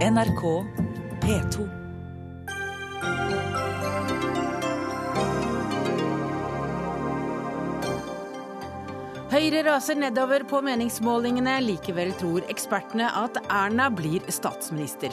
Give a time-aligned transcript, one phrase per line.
[0.00, 0.42] NRK
[1.20, 1.64] P2.
[9.28, 11.58] Høyre raser nedover på meningsmålingene.
[11.66, 15.12] Likevel tror ekspertene at Erna blir statsminister.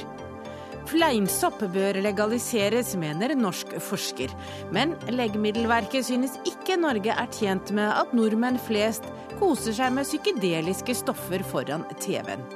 [0.88, 4.32] Fleinsopp bør legaliseres, mener norsk forsker.
[4.72, 10.96] Men Legemiddelverket synes ikke Norge er tjent med at nordmenn flest koser seg med psykedeliske
[10.96, 12.48] stoffer foran TV-en.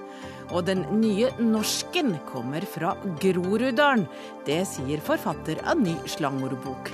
[0.52, 2.94] Og den nye norsken kommer fra
[3.24, 4.04] Groruddalen.
[4.48, 6.92] Det sier forfatter av ny slangordbok.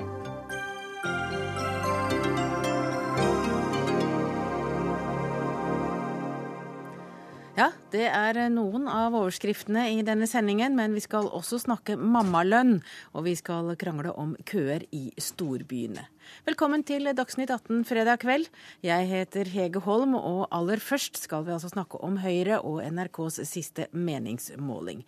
[7.58, 12.76] Ja, det er noen av overskriftene i denne sendingen, men vi skal også snakke mammalønn.
[13.18, 16.06] Og vi skal krangle om køer i storbyene.
[16.48, 18.50] Velkommen til Dagsnytt 18 fredag kveld.
[18.86, 23.42] Jeg heter Hege Holm, og aller først skal vi altså snakke om Høyre og NRKs
[23.50, 25.06] siste meningsmåling.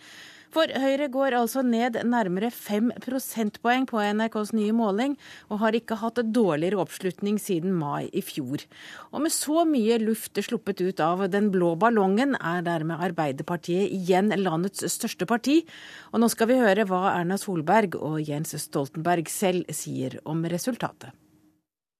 [0.49, 5.13] For Høyre går altså ned nærmere fem prosentpoeng på NRKs nye måling,
[5.53, 8.65] og har ikke hatt dårligere oppslutning siden mai i fjor.
[9.13, 14.33] Og med så mye luft sluppet ut av den blå ballongen, er dermed Arbeiderpartiet igjen
[14.41, 15.61] landets største parti.
[16.09, 21.13] Og nå skal vi høre hva Erna Solberg og Jens Stoltenberg selv sier om resultatet.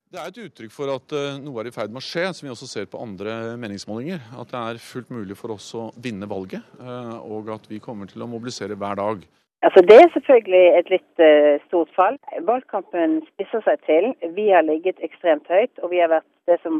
[0.09, 2.47] Det er et uttrykk for at eh, noe er i ferd med å skje, som
[2.47, 4.17] vi også ser på andre meningsmålinger.
[4.41, 8.09] At det er fullt mulig for oss å vinne valget, eh, og at vi kommer
[8.09, 9.21] til å mobilisere hver dag.
[9.67, 12.15] Altså Det er selvfølgelig et litt uh, stort fall.
[12.47, 14.05] Valgkampen spisser seg til.
[14.37, 16.75] Vi har ligget ekstremt høyt, og vi har vært det som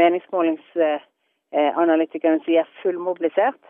[0.00, 3.62] meningsmålingsanalytikerne sier fullmobilisert.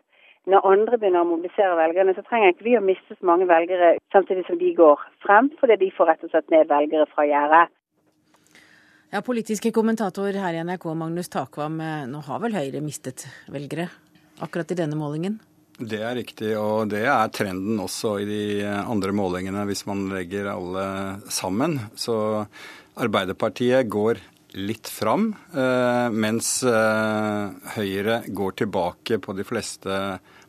[0.46, 3.88] Når andre begynner å mobilisere velgerne, så trenger ikke vi å miste så mange velgere
[4.14, 7.66] samtidig som de går frem, fordi de får rett og slett ned velgere fra gjerdet.
[9.12, 11.74] Ja, Politiske kommentator her i NRK, Magnus Takvam.
[11.84, 13.90] Eh, nå har vel Høyre mistet velgere
[14.40, 15.36] akkurat i denne målingen?
[15.76, 20.48] Det er riktig, og det er trenden også i de andre målingene, hvis man legger
[20.54, 20.86] alle
[21.28, 21.76] sammen.
[21.92, 22.16] Så
[23.04, 24.22] Arbeiderpartiet går
[24.56, 30.02] litt fram, eh, mens eh, Høyre går tilbake på de fleste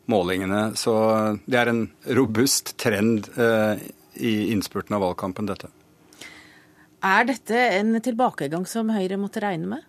[0.07, 0.69] målingene.
[0.79, 0.95] Så
[1.43, 5.67] det er en robust trend i innspurten av valgkampen, dette.
[7.03, 9.87] Er dette en tilbakegang som Høyre måtte regne med?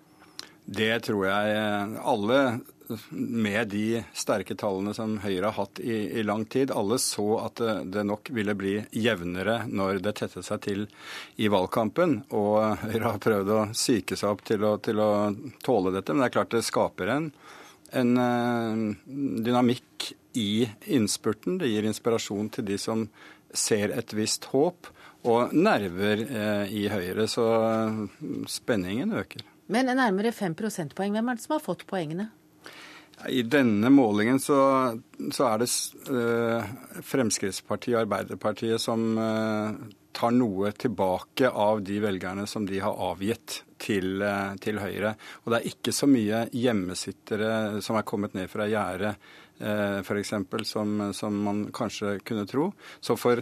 [0.65, 1.59] Det tror jeg
[2.03, 2.39] alle,
[3.11, 7.61] med de sterke tallene som Høyre har hatt i, i lang tid, alle så at
[7.61, 10.87] det, det, nok ville bli jevnere når det tettet seg til
[11.37, 12.17] i valgkampen.
[12.35, 15.13] Og Høyre har prøvd å psyke seg opp til å, til å,
[15.65, 16.17] tåle dette.
[16.17, 17.31] Men det er klart det skaper en,
[17.95, 18.13] en
[19.07, 20.11] dynamikk
[20.41, 21.61] i innspurten.
[21.63, 23.07] Det gir inspirasjon til de som
[23.55, 24.91] ser et visst håp
[25.25, 28.01] og nerver eh, i Høyre, så eh,
[28.51, 29.45] spenningen øker.
[29.73, 32.29] Men nærmere 5 prosentpoeng, hvem er det som har fått poengene?
[33.31, 34.59] I denne målingen så,
[35.33, 35.69] så er det
[36.11, 36.73] uh,
[37.07, 39.71] Fremskrittspartiet og Arbeiderpartiet som uh,
[40.15, 45.15] tar noe tilbake av de velgerne som de har avgitt til, uh, til Høyre.
[45.45, 49.15] Og det er ikke så mye hjemmesittere som er kommet ned fra gjerdet,
[49.55, 50.33] f.eks.,
[50.67, 52.73] som, som man kanskje kunne tro.
[52.99, 53.41] Så for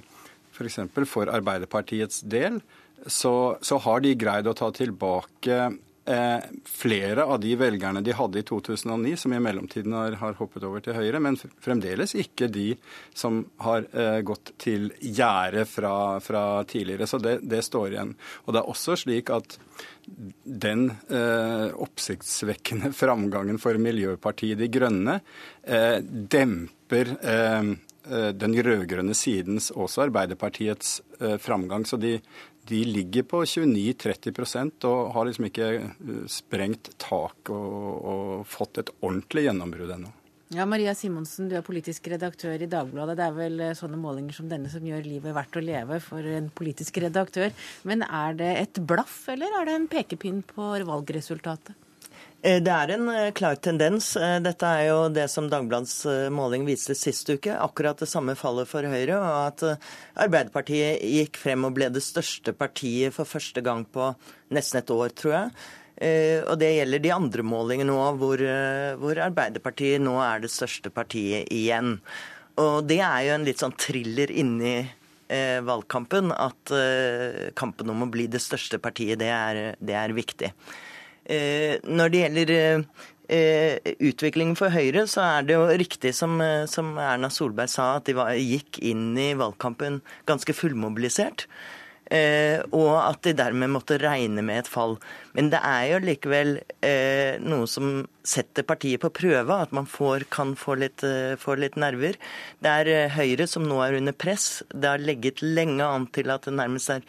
[0.52, 0.82] F.eks.
[0.92, 2.60] For, for Arbeiderpartiets del
[3.06, 5.56] så, så, har de greid å ta tilbake
[6.04, 10.66] eh, flere av de velgerne de hadde i 2009, som i mellomtiden har, har, hoppet
[10.66, 12.68] over til Høyre, men fremdeles ikke de
[13.14, 17.10] som har eh, gått til gjerdet fra, fra, tidligere.
[17.10, 18.16] Så det, det, står igjen.
[18.46, 19.58] Og det er også slik at
[20.06, 25.20] den eh, oppsiktsvekkende framgangen for Miljøpartiet De Grønne
[25.62, 27.72] eh, demper eh,
[28.04, 31.86] den rød-grønne sidens, også Arbeiderpartiets, eh, framgang.
[31.86, 32.16] Så de,
[32.68, 38.92] de ligger på 29-30 og har liksom ikke eh, sprengt tak og, og fått et
[39.00, 40.12] ordentlig gjennombrudd ennå.
[40.52, 43.14] Ja, Maria Simonsen, du er politisk redaktør i Dagbladet.
[43.16, 46.50] Det er vel sånne målinger som denne som gjør livet verdt å leve for en
[46.52, 47.54] politisk redaktør.
[47.88, 51.72] Men er det et blaff, eller er det en pekepinn på valgresultatet?
[52.42, 54.16] Eh, det er en eh, klar tendens.
[54.18, 56.00] Eh, dette er jo det som Dagbladets
[56.34, 57.54] måling viste sist uke.
[57.54, 59.20] Akkurat det samme fallet for Høyre.
[59.20, 59.62] Og at
[60.24, 64.10] Arbeiderpartiet gikk frem og ble det største partiet for første gang på
[64.50, 65.54] nesten et år, tror jeg.
[66.50, 68.40] Og det gjelder de andre målingene nå, hvor,
[68.98, 72.00] hvor Arbeiderpartiet nå er det største partiet igjen.
[72.58, 74.80] Og det er jo en litt sånn thriller inni
[75.62, 76.32] valgkampen.
[76.34, 76.74] At
[77.54, 80.50] kampen om å bli det største partiet, det er, det er viktig.
[81.24, 86.64] Eh, når det gjelder eh, utviklingen for Høyre, så er det jo riktig som, eh,
[86.70, 91.46] som Erna Solberg sa, at de var, gikk inn i valgkampen ganske fullmobilisert.
[92.12, 94.98] Og at de dermed måtte regne med et fall.
[95.32, 96.50] Men det er jo likevel
[97.40, 101.00] noe som setter partiet på prøve, at man får, kan få litt,
[101.40, 102.18] få litt, nerver.
[102.60, 104.60] Det er Høyre som nå er under press.
[104.68, 107.06] Det har legget lenge an til at det nærmest er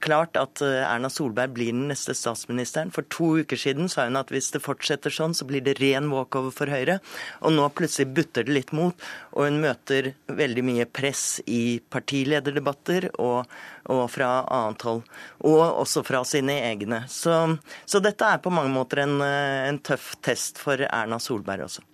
[0.00, 2.92] klart at eh, Erna Solberg blir den neste statsministeren.
[2.94, 6.10] For to uker siden sa hun at hvis det fortsetter sånn, så blir det ren
[6.12, 6.98] walkover for Høyre.
[7.44, 13.10] Og nå plutselig butter det litt mot, og hun møter veldig mye press i partilederdebatter
[13.22, 13.50] og,
[13.92, 15.02] og fra annet hold.
[15.44, 17.04] Og også fra sine egne.
[17.12, 17.38] Så,
[17.86, 21.84] så dette er på mange måter en, eh, en tøff test for Erna Solberg også.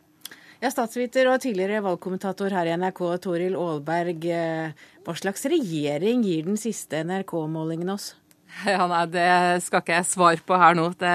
[0.60, 4.26] Ja, Statsviter og tidligere valgkommentator her i NRK, Toril Aalberg.
[4.28, 8.12] Eh, hva slags regjering gir den siste NRK-målingen oss?
[8.66, 10.90] Ja, nei, Det skal ikke jeg svare på her nå.
[11.00, 11.12] Det,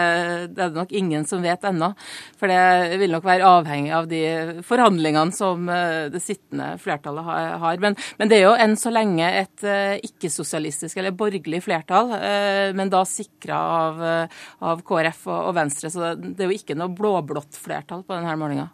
[0.56, 1.92] det er det nok ingen som vet ennå.
[2.40, 4.22] For det vil nok være avhengig av de
[4.66, 7.30] forhandlingene som eh, det sittende flertallet
[7.62, 7.78] har.
[7.84, 12.16] Men, men det er jo enn så lenge et eh, ikke-sosialistisk eller borgerlig flertall,
[12.74, 14.02] men da sikra av,
[14.72, 15.94] av, KrF og Venstre.
[15.94, 18.72] Så det er jo ikke noe blå-blått flertall på denne målinga.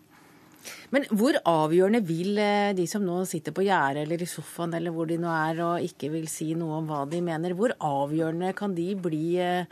[0.91, 4.91] Men hvor avgjørende vil eh, de som nå sitter på gjerdet eller i sofaen eller
[4.91, 8.51] hvor de nå er og ikke vil si noe om hva de mener, hvor avgjørende
[8.57, 9.69] kan de bli eh,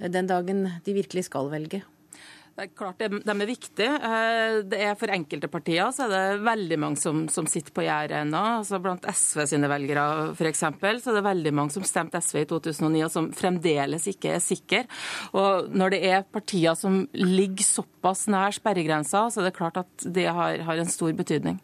[0.00, 1.82] den dagen de virkelig skal velge?
[2.52, 3.88] Det er klart de, er viktige.
[3.88, 7.86] Eh, det er For enkelte partier så er det veldig mange som, som sitter på
[7.86, 8.42] gjerdet ennå.
[8.58, 10.60] Altså blant SV sine velgere f.eks.
[10.60, 14.44] så er det veldig mange som stemte SV i 2009 og som fremdeles ikke er
[14.44, 14.82] sikre.
[15.32, 20.06] Og når det er partier som ligger såpass nær sperregrensa, så er det klart at
[20.12, 21.56] det har, har en stor betydning.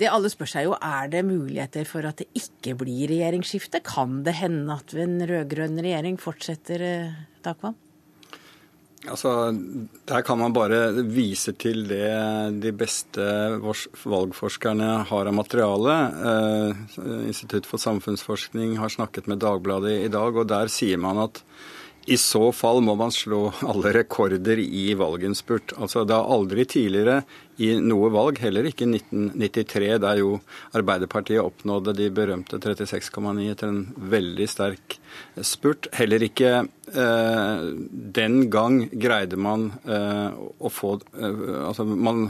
[0.00, 3.82] Det alle spør seg jo, Er det muligheter for at det ikke blir regjeringsskifte?
[3.84, 7.74] Kan det hende at en rød-grønn regjering fortsetter, eh, Takvam?
[9.08, 9.52] Altså,
[10.04, 13.24] Der kan man bare vise til det de beste
[14.04, 15.96] valgforskerne har av materiale.
[16.30, 21.40] Eh, Institutt for samfunnsforskning har snakket med Dagbladet i dag, og der sier man at
[22.10, 25.76] i så fall må man slå alle rekorder i valginnspurt.
[25.78, 27.22] Altså, det har aldri tidligere
[27.60, 30.38] i noe valg, heller ikke i 1993, der jo
[30.76, 34.96] Arbeiderpartiet oppnådde de berømte 36,9 etter en veldig sterk
[35.44, 35.90] spurt.
[35.96, 37.64] Heller ikke eh,
[38.20, 42.28] den gang greide man eh, å få eh, Altså, man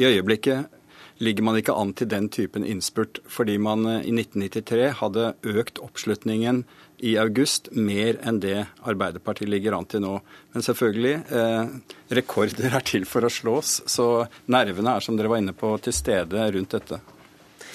[0.00, 0.80] i øyeblikket
[1.22, 5.82] ligger man ikke an til den typen innspurt, fordi man eh, i 1993 hadde økt
[5.84, 6.64] oppslutningen
[7.02, 10.12] i august mer enn det Arbeiderpartiet ligger an til nå.
[10.54, 15.42] Men selvfølgelig, eh, rekorder er til for å slås, så nervene er, som dere var
[15.42, 17.00] inne på, til stede rundt dette.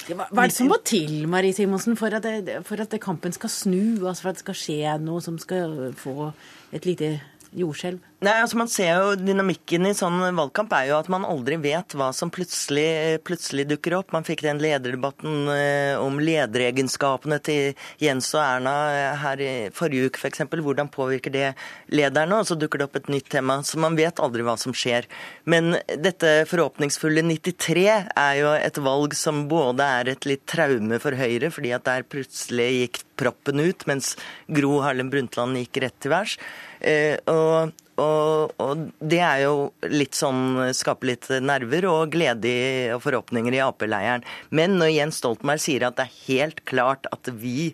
[0.08, 3.52] Hva er det som må til Marie Simonsen, for at, det, for at kampen skal
[3.52, 6.32] snu, altså for at det skal skje noe som skal få
[6.72, 7.18] et lite
[7.52, 8.00] jordskjelv?
[8.18, 11.94] Nei, altså man ser jo Dynamikken i sånn valgkamp er jo at man aldri vet
[11.94, 14.10] hva som plutselig, plutselig dukker opp.
[14.16, 20.10] Man fikk den lederdebatten eh, om lederegenskapene til Jens og Erna eh, her i forrige
[20.10, 20.42] uke f.eks.
[20.50, 21.46] For Hvordan påvirker det
[21.94, 22.42] lederne?
[22.42, 23.62] Og så dukker det opp et nytt tema.
[23.62, 25.06] Så man vet aldri hva som skjer.
[25.46, 31.14] Men dette forhåpningsfulle 93 er jo et valg som både er et litt traume for
[31.22, 34.16] Høyre, fordi at der plutselig gikk proppen ut, mens
[34.50, 36.42] Gro Harlem Brundtland gikk rett til værs.
[36.82, 42.54] Eh, og, og, og, det er jo litt sånn skaper litt nerver og glede
[42.94, 44.26] og forhåpninger i Ap-leiren.
[44.54, 47.74] Men når Jens Stoltenberg sier at det er helt klart at vi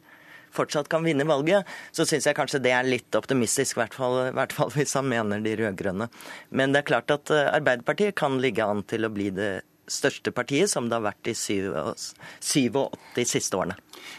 [0.54, 3.98] fortsatt kan vinne valget, så syns jeg kanskje det er litt optimistisk, i hvert
[4.38, 6.10] hvert fall hvis han mener de rød-grønne.
[6.54, 9.54] Men det er klart at eh, Arbeiderpartiet kan ligge an til å bli det
[9.88, 13.78] største partiet, som det har vært de 87 siste årene.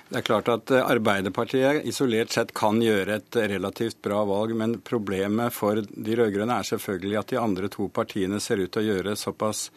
[0.08, 4.78] Det er klart at eh, Arbeiderpartiet isolert sett kan gjøre et relativt bra valg, men
[4.84, 8.88] problemet for de rød-grønne er selvfølgelig at de andre to partiene ser ut til å
[8.92, 9.68] gjøre såpass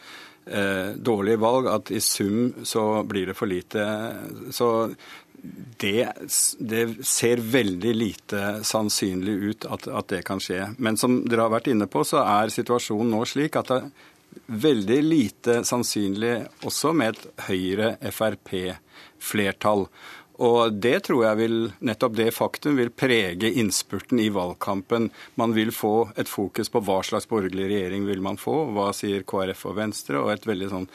[0.45, 3.87] eh, dårlige valg at i sum så blir det for lite.
[4.51, 4.69] Så
[5.77, 6.07] det,
[6.59, 10.73] det, ser veldig lite sannsynlig ut at, at, det kan skje.
[10.77, 13.81] Men som dere har vært inne på, så er situasjonen nå slik at det,
[14.47, 19.87] veldig lite sannsynlig også med et Høyre-Frp-flertall.
[20.37, 25.09] Og det tror jeg vil, nettopp det faktum vil prege innspurten i valgkampen.
[25.41, 29.25] Man vil få et fokus på hva slags borgerlig regjering vil man få, hva sier
[29.27, 30.87] KrF og Venstre, og et veldig sånn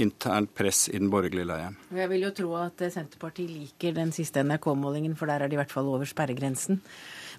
[0.00, 1.76] internt press i den borgerlige leiren.
[1.94, 5.60] Jeg vil jo tro at Senterpartiet liker den siste NRK-målingen, for der er de i
[5.60, 6.80] hvert fall over sperregrensen.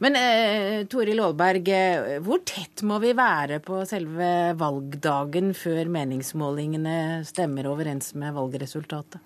[0.03, 6.97] Men eh, Toril Aalberg, eh, hvor tett må vi være på selve valgdagen før meningsmålingene
[7.27, 9.21] stemmer overens med valgresultatet?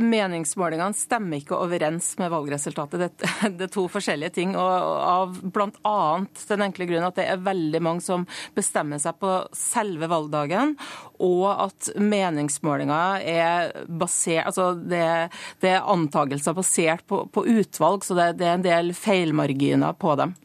[0.00, 3.02] Meningsmålingene stemmer ikke overens med valgresultatet.
[3.02, 4.54] Det, det er to forskjellige ting.
[4.56, 4.70] og
[5.06, 5.98] Av bl.a.
[6.50, 10.76] den enkle grunn at det er veldig mange som bestemmer seg på selve valgdagen,
[11.22, 15.04] og at meningsmålinger er basert altså det,
[15.64, 20.16] det er antagelser basert på, på utvalg, så det, det er en del feilmarginer på
[20.20, 20.36] dem.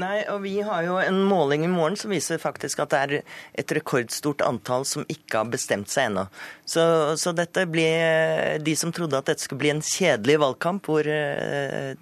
[0.00, 3.14] Nei, og Vi har jo en måling i morgen som viser faktisk at det er
[3.62, 6.26] et rekordstort antall som ikke har bestemt seg ennå.
[6.64, 6.82] Så,
[7.20, 11.92] så, dette blir De som trodde at dette skulle bli en kjedelig valgkamp, hvor eh,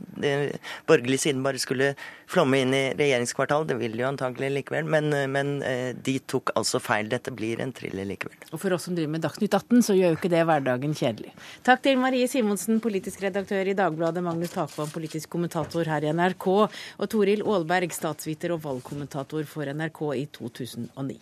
[0.88, 1.95] borgerlig siden bare skulle
[2.28, 6.81] flomme inn i regjeringskvartalet, det vil jo antagelig likevel, men, men eh, de tok altså
[6.83, 7.09] feil.
[7.09, 8.37] Dette blir en thriller likevel.
[8.52, 11.33] Og for oss som driver med Dagsnytt 18, så gjør jo ikke det hverdagen kjedelig.
[11.67, 16.49] Takk til Marie Simonsen, politisk redaktør i Dagbladet, Magnus Takvam, politisk kommentator her i NRK,
[16.59, 21.21] og Toril Aalberg, statsviter og valgkommentator for NRK i 2009.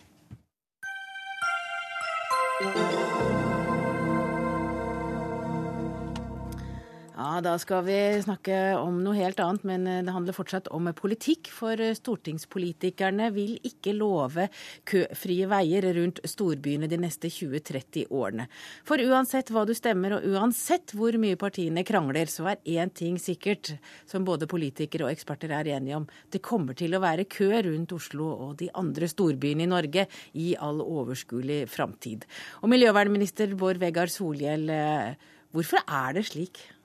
[7.17, 11.47] Ja, Da skal vi snakke om noe helt annet, men det handler fortsatt om politikk.
[11.49, 14.45] For stortingspolitikerne vil ikke love
[14.85, 18.45] køfrie veier rundt storbyene de neste 20-30 årene.
[18.85, 23.17] For uansett hva du stemmer, og uansett hvor mye partiene krangler, så er én ting
[23.17, 23.73] sikkert,
[24.05, 26.07] som både politikere og eksperter er enige om.
[26.29, 30.05] Det kommer til å være kø rundt Oslo og de andre storbyene i Norge
[30.37, 32.29] i all overskuelig framtid.
[32.61, 35.15] Og miljøvernminister Bård Vegar Solhjell, eh,
[35.49, 36.76] hvorfor er det slik?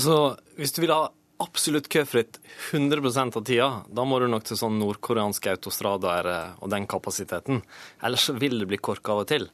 [0.00, 2.38] Altså, Hvis du vil ha absolutt køfritt
[2.72, 7.62] 100% av tida, da må du nok til sånn nordkoreanske autostradaer eh, og den kapasiteten.
[8.04, 9.46] Ellers så vil det bli kork av og til.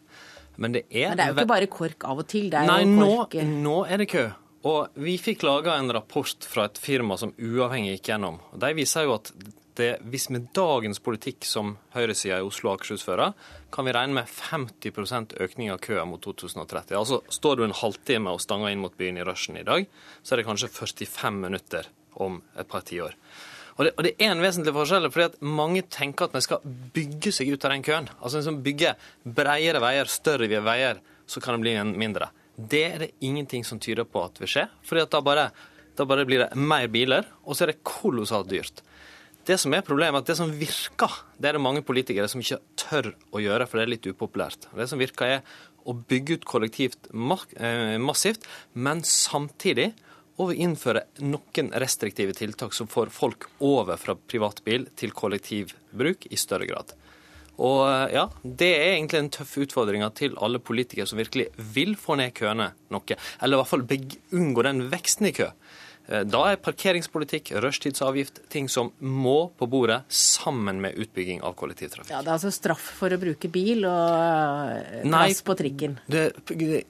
[0.57, 2.49] Men det er, Men det er jo ikke bare kork av og til.
[2.51, 3.37] det er Nei, jo kork...
[3.43, 4.25] Nå, nå er det kø.
[4.67, 8.41] Og vi fikk laga en rapport fra et firma som uavhengig gikk gjennom.
[8.57, 9.31] De viser jo at
[9.79, 13.35] det, hvis med dagens politikk som høyresida i Oslo og Akershus fører,
[13.73, 16.97] kan vi regne med 50% økning av køen mot 2030.
[16.99, 19.87] Altså Står du en halvtime og stanger inn mot byen i rushen i dag,
[20.23, 21.91] så er det kanskje 45 minutter
[22.23, 23.17] om et par tiår.
[23.77, 26.65] Og det, og det er en vesentlig forskjell, fordi at mange tenker at vi skal
[26.97, 28.09] bygge seg ut av den køen.
[28.17, 28.95] Altså liksom bygge
[29.37, 32.31] bredere veier, større veier, så kan det bli en mindre.
[32.57, 34.69] Det er det ingenting som tyder på at vil skje.
[34.83, 35.51] fordi at da bare,
[35.97, 38.81] da bare blir det mer biler, og så er det kolossalt dyrt.
[39.47, 42.43] Det som er problemet, er at det som virker, det er det mange politikere som
[42.43, 44.67] ikke tør å gjøre, for det er litt upopulært.
[44.75, 49.93] Det som virker, er å bygge ut kollektivt eh, massivt, men samtidig
[50.43, 56.67] å innføre noen restriktive tiltak som får folk over fra privatbil til kollektivbruk i større
[56.69, 56.97] grad.
[57.57, 61.95] Og eh, ja, Det er egentlig en tøff utfordring til alle politikere som virkelig vil
[62.01, 63.21] få ned køene noe.
[63.41, 63.87] Eller i hvert fall
[64.43, 65.53] unngå den veksten i kø.
[66.07, 72.13] Eh, da er parkeringspolitikk, rushtidsavgift, ting som må på bordet sammen med utbygging av kollektivtrafikk.
[72.15, 75.99] Ja, Det er altså straff for å bruke bil og eh, plass på trikken?
[76.07, 76.29] Det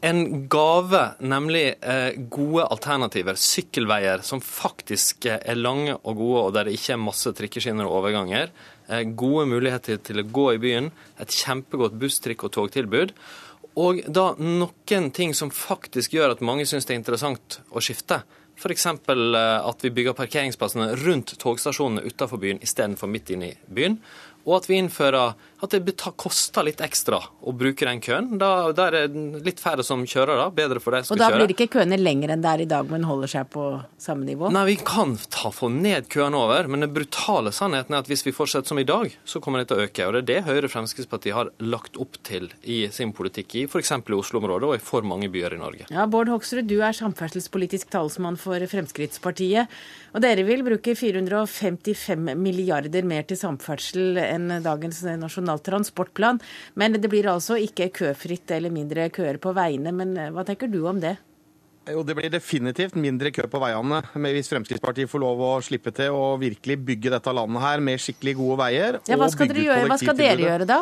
[0.05, 3.41] en gave, nemlig eh, gode alternativer.
[3.41, 8.03] Sykkelveier som faktisk er lange og gode, og der det ikke er masse trikkeskinner og
[8.03, 8.53] overganger.
[9.19, 10.93] Gode muligheter til å gå i byen.
[11.19, 13.17] Et kjempegodt buss-, trikk- og togtilbud.
[13.83, 18.23] Og da noen ting som faktisk gjør at mange syns det er interessant å skifte.
[18.57, 18.87] F.eks.
[18.87, 24.01] Eh, at vi bygger parkeringsplassene rundt togstasjonene utenfor byen istedenfor midt inne i byen.
[24.47, 25.35] Og at vi innfører
[25.65, 28.35] at det koster litt ekstra å bruke den køen.
[28.41, 30.51] Da, da, er det litt færre som kjører, da.
[30.53, 31.25] Bedre for de som skal kjøre.
[31.25, 33.49] Og da blir det ikke køene lenger enn det er i dag, men holder seg
[33.55, 33.65] på
[34.03, 34.51] samme nivå?
[34.53, 38.27] Nei, vi kan ta, få ned køene over, men den brutale sannheten er at hvis
[38.27, 40.09] vi fortsetter som i dag, så kommer det til å øke.
[40.09, 43.95] Og det er det Høyre Fremskrittspartiet har lagt opp til i sin politikk i f.eks.
[43.97, 45.89] i Oslo-området og i for mange byer i Norge.
[45.89, 49.73] Ja, Bård Hoksrud, du er samferdselspolitisk talsmann for Fremskrittspartiet.
[50.13, 56.41] Og dere vil bruke 455 milliarder mer til samferdsel enn dagens nasjonale Nasjonal transportplan.
[56.75, 59.93] Men det blir altså ikke køfritt eller mindre køer på veiene.
[59.95, 61.17] Men eh, hva tenker du om det?
[61.87, 64.01] Jo, Det blir definitivt mindre kø på veiene
[64.35, 68.35] hvis Fremskrittspartiet får lov å slippe til å virkelig bygge dette landet her med skikkelig
[68.41, 68.99] gode veier.
[69.07, 69.87] Ja, hva, skal gjøre?
[69.87, 70.81] hva skal dere gjøre da?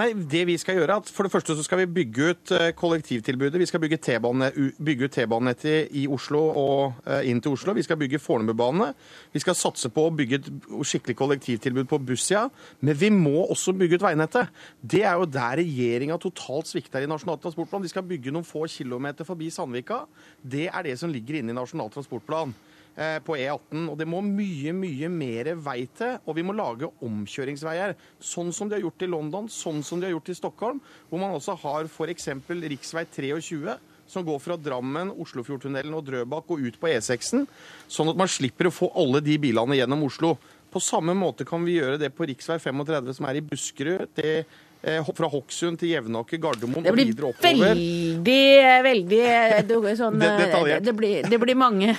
[0.00, 2.70] Nei, det vi skal gjøre, at For det første så skal vi bygge ut eh,
[2.72, 3.60] kollektivtilbudet.
[3.60, 7.74] Vi skal bygge, T-banenettet i Oslo og eh, inn til Oslo.
[7.76, 8.94] Vi skal bygge Fornebubane.
[9.34, 10.48] Vi skal satse på å bygge et
[10.88, 12.46] skikkelig kollektivtilbud på bussida.
[12.80, 14.48] Men vi må også bygge ut veinettet.
[14.80, 17.84] Det er jo der regjeringa totalt svikter i Nasjonal transportplan.
[17.84, 20.06] De skal bygge noen få kilometer forbi Sandvika.
[20.40, 22.56] Det er det som ligger inne i Nasjonal transportplan.
[22.98, 23.84] Eh, på E18.
[23.88, 26.18] Og det må mye, mye mer vei til.
[26.26, 27.94] Og vi må lage omkjøringsveier.
[28.20, 30.82] Sånn som de har gjort i London, sånn som de har gjort i Stockholm.
[31.08, 32.28] Hvor man også har f.eks.
[32.50, 32.76] rv.
[32.82, 33.78] 23
[34.10, 37.44] som går fra Drammen, Oslofjordtunnelen og Drøbak og ut på E6-en.
[37.86, 40.34] Sånn at man slipper å få alle de bilene gjennom Oslo.
[40.70, 42.34] På samme måte kan vi gjøre det på rv.
[42.42, 44.42] 35 som er i Buskerud, til
[44.80, 47.74] fra Hokksund til Jevnaker, Gardermoen og blir videre oppover.
[47.74, 50.84] veldig, veldig eh, det, sånn, Det- eh, detaljert.
[50.84, 51.96] det, blir, det blir mange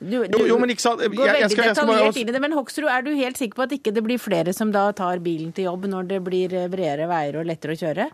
[0.00, 1.00] du, du Jo, jo, men ikke sant.
[1.00, 2.40] går veldig jeg veldig skal- jeg skal bare- inn i det.
[2.40, 5.18] Men Hoksrud, er du helt sikker på at ikke det blir flere som da tar
[5.18, 8.08] bilen til jobb når det blir eh, bredere veier og lettere å kjøre?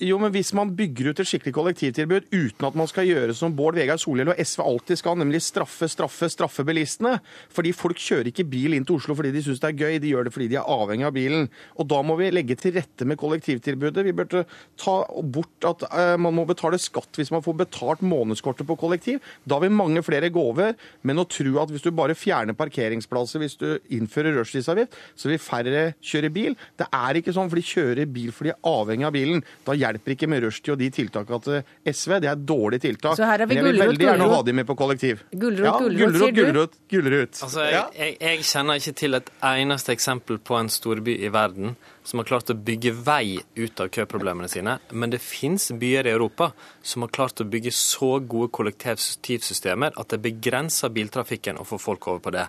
[0.00, 3.52] Jo, men Hvis man bygger ut et skikkelig kollektivtilbud uten at man skal gjøre som
[3.56, 7.18] Bård Vegar Solhjell og SV alltid skal, nemlig straffe, straffe, straffe bilistene
[7.52, 10.12] Fordi folk kjører ikke bil inn til Oslo fordi de syns det er gøy, de
[10.14, 11.48] gjør det fordi de er avhengig av bilen.
[11.76, 14.04] Og Da må vi legge til rette med kollektivtilbudet.
[14.06, 14.44] Vi burde
[14.80, 19.20] ta bort at eh, man må betale skatt hvis man får betalt månedskortet på kollektiv.
[19.44, 20.78] Da vil mange flere gå over.
[21.04, 25.42] Men å tro at hvis du bare fjerner parkeringsplasser, hvis du innfører rushtidsavgift, så vil
[25.42, 26.56] færre kjøre bil.
[26.80, 29.44] Det er ikke sånn, for de kjører bil fordi de er avhengig av bilen.
[29.66, 32.16] Da hjelper ikke med rushtid og de tiltakene til SV.
[32.24, 33.18] Det er dårlige tiltak.
[33.18, 35.22] Så her er vi Men jeg vil gulrot, veldig gjerne ha de med på kollektiv.
[35.32, 36.42] Gulrot, ja, gulrot, gulrot, sier du?
[36.42, 37.42] gulrot, gulrot.
[37.46, 41.76] Altså, jeg, jeg, jeg kjenner ikke til et eneste eksempel på en storby i verden
[42.02, 46.14] som har klart å bygge vei ut av køproblemene sine, men det fins byer i
[46.14, 46.50] Europa
[46.82, 52.08] som har klart å bygge så gode kollektivsystemer at det begrenser biltrafikken å få folk
[52.08, 52.46] over på det.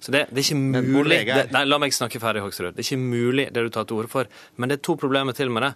[0.00, 2.72] Så det, det er ikke mulig det, Nei, la meg snakke ferdig, Hoksrud.
[2.72, 5.36] Det er ikke mulig det du tar til orde for, men det er to problemer
[5.36, 5.74] til med det.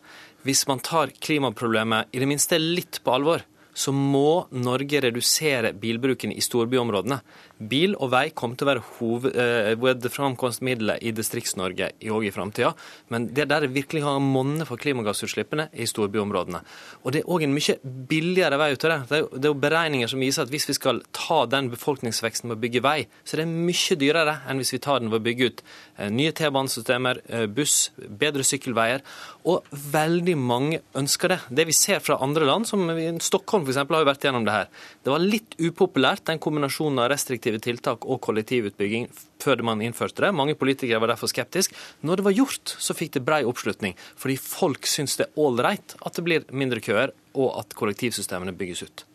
[0.48, 3.44] Hvis man tar klimaproblemet i det minste litt på alvor,
[3.78, 7.20] så må Norge redusere bilbruken i storbyområdene.
[7.58, 12.70] Bil og vei kommer til å være hovedframkomstmiddelet i Distrikts-Norge òg i framtida,
[13.10, 16.60] men det der det virkelig har monnet for klimagassutslippene, er i storbyområdene.
[17.02, 19.00] Og det er òg en mye billigere vei ut av det.
[19.08, 22.58] Det er, jo, er beregninger som viser at hvis vi skal ta den befolkningsveksten med
[22.58, 25.26] å bygge vei, så er det mye dyrere enn hvis vi tar den ved å
[25.26, 29.02] bygge ut eh, nye T-banesystemer, eh, buss, bedre sykkelveier.
[29.48, 31.40] Og veldig mange ønsker det.
[31.50, 32.84] Det vi ser fra andre land, som
[33.24, 33.80] Stockholm f.eks.
[33.80, 34.70] har jo vært gjennom det her.
[35.02, 39.08] Det var litt upopulært, den kombinasjonen av restriktive tiltak og kollektivutbygging
[39.40, 40.34] før man innførte det.
[40.36, 41.72] Mange politikere var derfor skeptiske.
[42.04, 43.96] Når det var gjort, så fikk det brei oppslutning.
[44.20, 48.84] Fordi folk syns det er ålreit at det blir mindre køer, og at kollektivsystemene bygges
[48.84, 49.08] ut.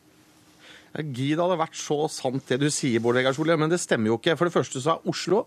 [0.93, 4.19] Gid hadde vært så sant det du sier, Bård Vegar Solhjell, men det stemmer jo
[4.19, 4.35] ikke.
[4.37, 5.45] For det første så er Oslo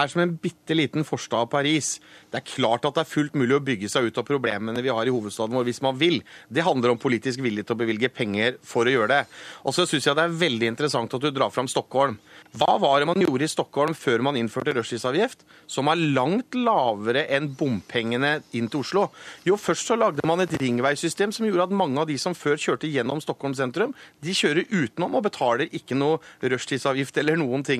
[0.00, 1.96] er som en bitte liten forstad av Paris.
[2.30, 4.92] Det er klart at det er fullt mulig å bygge seg ut av problemene vi
[4.92, 6.20] har i hovedstaden vår hvis man vil.
[6.48, 9.20] Det handler om politisk vilje til å bevilge penger for å gjøre det.
[9.64, 12.18] Og så syns jeg det er veldig interessant at du drar fram Stockholm.
[12.58, 17.26] Hva var det man gjorde i Stockholm før man innførte rushtidsavgift, som er langt lavere
[17.36, 19.08] enn bompengene inn til Oslo?
[19.48, 22.56] Jo, først så lagde man et ringveisystem som gjorde at mange av de som før
[22.60, 27.78] kjørte gjennom Stockholm sentrum, de kjører utenom og betaler ikke noe rushtidsavgift eller noen ting.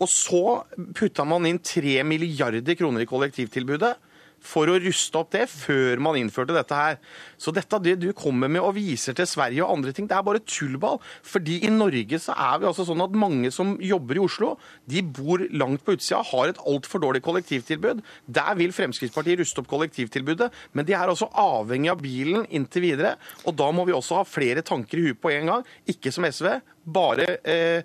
[0.00, 0.44] Og så
[0.96, 3.96] putta man inn 3 milliarder kroner i kollektivtilbudet
[4.40, 6.98] for å ruste opp det før man innførte dette her.
[7.40, 10.24] Så dette det du kommer med og viser til Sverige og andre ting, det er
[10.26, 10.98] bare tullball.
[11.26, 14.54] Fordi i Norge så er vi altså sånn at mange som jobber i Oslo,
[14.90, 18.02] de bor langt på utsida, har et altfor dårlig kollektivtilbud.
[18.40, 23.16] Der vil Fremskrittspartiet ruste opp kollektivtilbudet, men de er altså avhengig av bilen inntil videre.
[23.44, 26.24] Og da må vi også ha flere tanker i huet på en gang, ikke som
[26.24, 27.82] SV bare eh,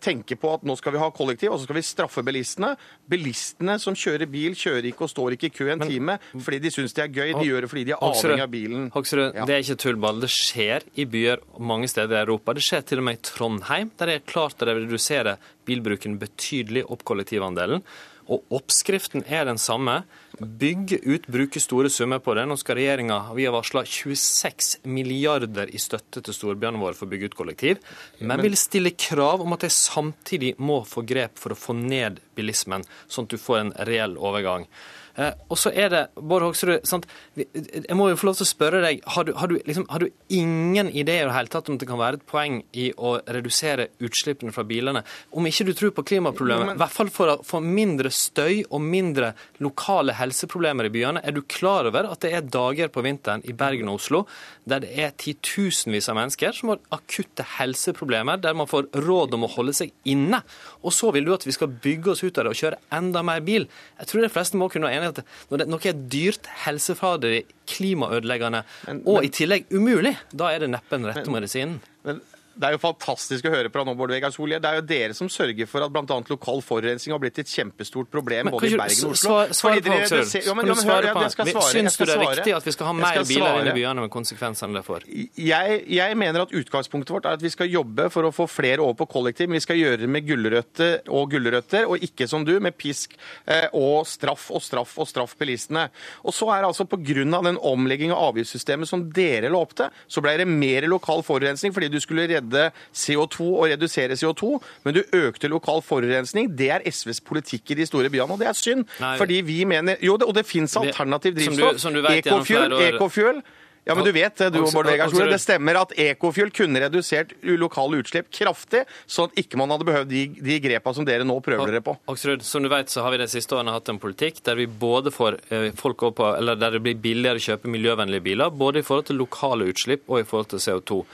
[0.00, 2.74] tenke på at nå skal vi ha kollektiv, og så skal vi straffe bilistene.
[3.10, 6.72] Bilistene som kjører bil, kjører ikke og står ikke i kø en time fordi de
[6.74, 7.32] syns det er gøy.
[7.40, 8.88] De gjør det fordi de er avhengig av bilen.
[8.94, 9.44] Hoksrud, Ja.
[9.48, 10.20] det er ikke tullball.
[10.22, 12.54] Det skjer i byer mange steder i Europa.
[12.54, 16.84] Det skjer til og med i Trondheim, der det er klart å redusere bilbruken betydelig
[16.90, 17.82] opp kollektivandelen.
[18.28, 20.00] Og oppskriften er den samme.
[20.38, 22.42] Bygge ut, bruke store summer på det.
[22.44, 27.12] Nå skal regjeringa, vi har varsla 26 milliarder i støtte til storbyene våre for å
[27.14, 27.80] bygge ut kollektiv,
[28.20, 32.20] men vil stille krav om at de samtidig må få grep for å få ned
[32.36, 34.68] bilismen, sånn at du får en reell overgang.
[35.16, 37.06] Eh, og så er det, Bård Hoksrud, sant?
[37.36, 40.02] jeg må jo få lov til å spørre deg, har du, har du, liksom, har
[40.02, 43.16] du ingen idé i det hele tatt om det kan være et poeng i å
[43.24, 45.02] redusere utslippene fra bilene?
[45.36, 48.84] Om ikke du tror på klimaproblemet, i hvert fall for å få mindre støy og
[48.84, 49.32] mindre
[49.64, 53.56] lokale helseproblemer i byene, er du klar over at det er dager på vinteren i
[53.56, 54.24] Bergen og Oslo
[54.66, 59.46] der det er titusenvis av mennesker som har akutte helseproblemer, der man får råd om
[59.46, 60.42] å holde seg inne.
[60.82, 63.22] Og så vil du at vi skal bygge oss ut av det og kjøre enda
[63.26, 63.68] mer bil.
[64.00, 67.44] Jeg tror de fleste må kunne være i at når det, noe er dyrt, helsefarlig,
[67.70, 68.62] klimaødeleggende
[69.08, 71.78] og i tillegg umulig, da er det neppe den rette medisinen.
[72.06, 72.20] Men
[72.56, 74.62] det er jo fantastisk å høre på nå, Bård Vegar Solhjell.
[74.64, 76.16] Det er jo dere som sørger for at bl.a.
[76.30, 79.36] lokal forurensning har blitt et kjempestort problem Men både i Bergen og Oslo.
[79.52, 80.46] svar- på, det, Hoksrud?
[80.46, 81.32] Ja, men- ja, men hør, på det?
[81.52, 83.68] svare, Syns du det er viktig riktig at vi skal ha mer skal biler inn
[83.68, 85.04] i byene med konsekvensene det får?
[85.36, 88.80] Jeg, jeg mener at utgangspunktet vårt er at vi skal jobbe for å få flere
[88.80, 92.44] over på kollektiv, men vi skal gjøre det med gulrøtter og gulrøtter, og ikke som
[92.44, 93.16] du, med pisk
[93.46, 95.88] eh, og straff og straff og straff bilistene.
[96.24, 99.90] Og så er det altså av den omlegging av avgiftssystemet som dere la opp til,
[100.08, 104.60] så ble det mer lokal forurensning fordi du skulle redde redde CO2 og redusere CO2,
[104.84, 106.50] men du økte lokal forurensning.
[106.56, 108.86] Det er SVs politikk i de store byene, og det er synd.
[109.00, 109.16] Nei.
[109.18, 111.80] fordi vi mener Jo, det, og det fins alternativ som du- drivstoff.
[111.80, 112.72] som du Ekofuel.
[112.94, 113.42] Ekofuel.
[113.86, 115.30] Ja, men du vet det, du, Bård Vegar Solhjell.
[115.30, 120.08] Det stemmer at ekofuel kunne redusert lokale utslipp kraftig, sånn at ikke man hadde behøvd
[120.10, 121.94] de, de grepa som dere nå prøver dere på.
[122.10, 124.66] Aksrud, som du vet, så har vi de siste årene hatt en politikk der vi
[124.66, 128.50] både får eh, folk opp på, eller der det blir billigere å kjøpe miljøvennlige biler,
[128.50, 131.04] både i forhold til lokale utslipp og i forhold til CO2.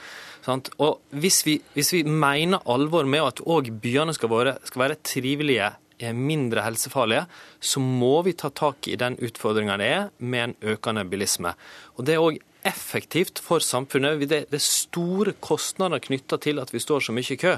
[0.43, 0.69] Sant?
[0.83, 4.99] Og hvis vi, hvis vi mener alvor med at òg byene skal være, skal være
[5.03, 7.25] trivelige, eh, mindre helsefarlige,
[7.59, 11.53] så må vi ta tak i den utfordringa det er med en økende bilisme.
[11.95, 14.23] Og det er òg effektivt for samfunnet.
[14.27, 17.57] Det er store kostnader knytta til at vi står så mye i kø.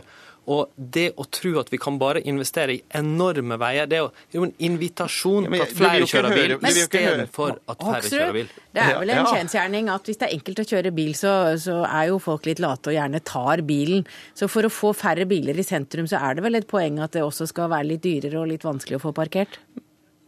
[0.52, 4.04] Og det å tro at vi kan bare investere i enorme veier, det er
[4.36, 8.52] jo, en invitasjon Ja, men til at flere kjører bil, istedenfor at færre kjører bil.
[8.76, 9.32] det er vel en Ja.
[9.34, 12.60] kjensgjerning at hvis det er enkelt å kjøre bil, så, så er jo folk litt
[12.62, 14.06] late og gjerne tar bilen.
[14.38, 17.12] Så for å få færre biler i sentrum, så er det vel et poeng at
[17.18, 19.58] det også skal være litt dyrere og litt vanskelig å få parkert?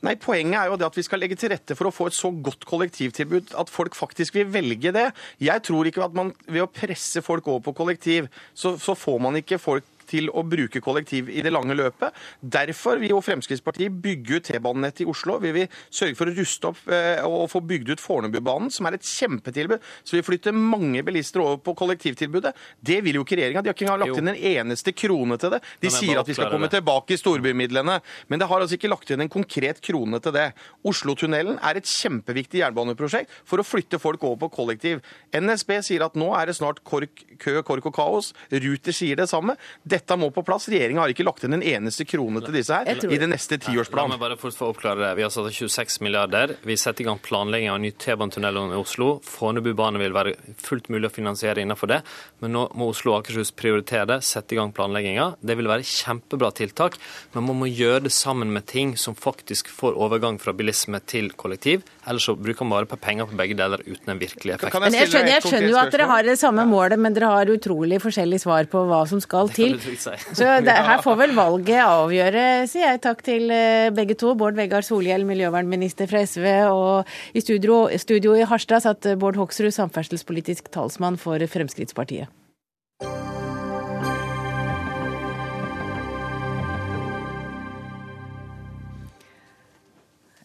[0.06, 2.14] Nei, Poenget er jo det at vi skal legge til rette for å få et
[2.14, 5.08] så godt kollektivtilbud at folk faktisk vil velge det.
[5.42, 9.18] Jeg tror ikke at man ved å presse folk over på kollektiv, så, så får
[9.26, 12.16] man ikke folk til å bruke kollektiv i det lange løpet.
[12.42, 15.38] Derfor vil jo Fremskrittspartiet bygge ut T-banenettet i Oslo.
[15.44, 18.98] Vi vil sørge for å ruste opp eh, og få bygd ut Fornebubanen, som er
[18.98, 19.84] et kjempetilbud.
[20.08, 22.54] Så vi flytter mange bilister over på kollektivtilbudet.
[22.80, 23.64] Det vil jo ikke regjeringa.
[23.64, 25.62] De har ikke engang lagt inn en eneste krone til det.
[25.84, 29.12] De sier at vi skal komme tilbake i storbymidlene, men det har altså ikke lagt
[29.14, 30.48] inn en konkret krone til det.
[30.88, 35.04] Oslotunnelen er et kjempeviktig jernbaneprosjekt for å flytte folk over på kollektiv.
[35.36, 38.32] NSB sier at nå er det snart kork, kø, kork og kaos.
[38.52, 39.58] Ruter sier det samme.
[39.84, 40.68] Dette må på plass.
[40.70, 43.66] Regjeringa har ikke lagt inn en eneste krone til disse her i det neste La
[43.68, 44.16] tiårsplanen.
[44.16, 45.16] meg bare fort få oppklare det.
[45.18, 46.56] Vi har satt av 26 milliarder.
[46.64, 49.20] Vi setter i gang planlegging av ny T-banetunnel under Oslo.
[49.24, 52.02] Fornebubanen vil være fullt mulig å finansiere innenfor det.
[52.40, 55.36] Men nå må Oslo og Akershus prioritere det, sette i gang planlegginga.
[55.42, 56.98] Det vil være kjempebra tiltak,
[57.34, 61.32] men man må gjøre det sammen med ting som faktisk får overgang fra bilisme til
[61.38, 61.84] kollektiv.
[62.08, 64.74] Ellers så bruker man bare på penger på begge deler uten en virkelig effekt.
[64.74, 67.32] Jeg, Men jeg skjønner, jeg skjønner jo at dere har det samme målet, men dere
[67.34, 69.78] har utrolig forskjellig svar på hva som skal til.
[69.88, 70.36] Du trygt si.
[70.36, 74.34] Så det, her får vel valget avgjøre, sier jeg takk til eh, begge to.
[74.38, 79.74] Bård Vegar Solhjell, miljøvernminister fra SV, og i studio, studio i Harstad satt Bård Hoksrud,
[79.76, 82.32] samferdselspolitisk talsmann for Fremskrittspartiet.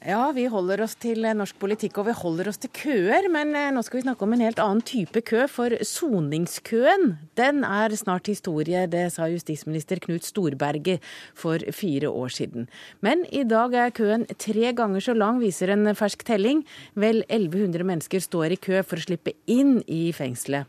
[0.03, 3.53] Ja, vi holder oss til eh, norsk politikk og vi holder oss til køer, men
[3.55, 7.95] eh, nå skal vi snakke om en helt annen type kø, for soningskøen den er
[7.95, 11.07] snart historie, det sa justisminister Knut Storberget
[11.39, 12.67] for fire år siden.
[12.99, 16.65] Men i dag er køen tre ganger så lang, viser en fersk telling.
[16.99, 20.67] Vel 1100 mennesker står i kø for å slippe inn i fengselet.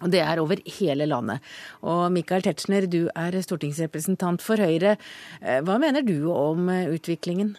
[0.00, 1.44] Og det er over hele landet.
[1.84, 4.96] Og Michael Tetzschner, du er stortingsrepresentant for Høyre.
[5.44, 7.58] Eh, Hva mener du om utviklingen?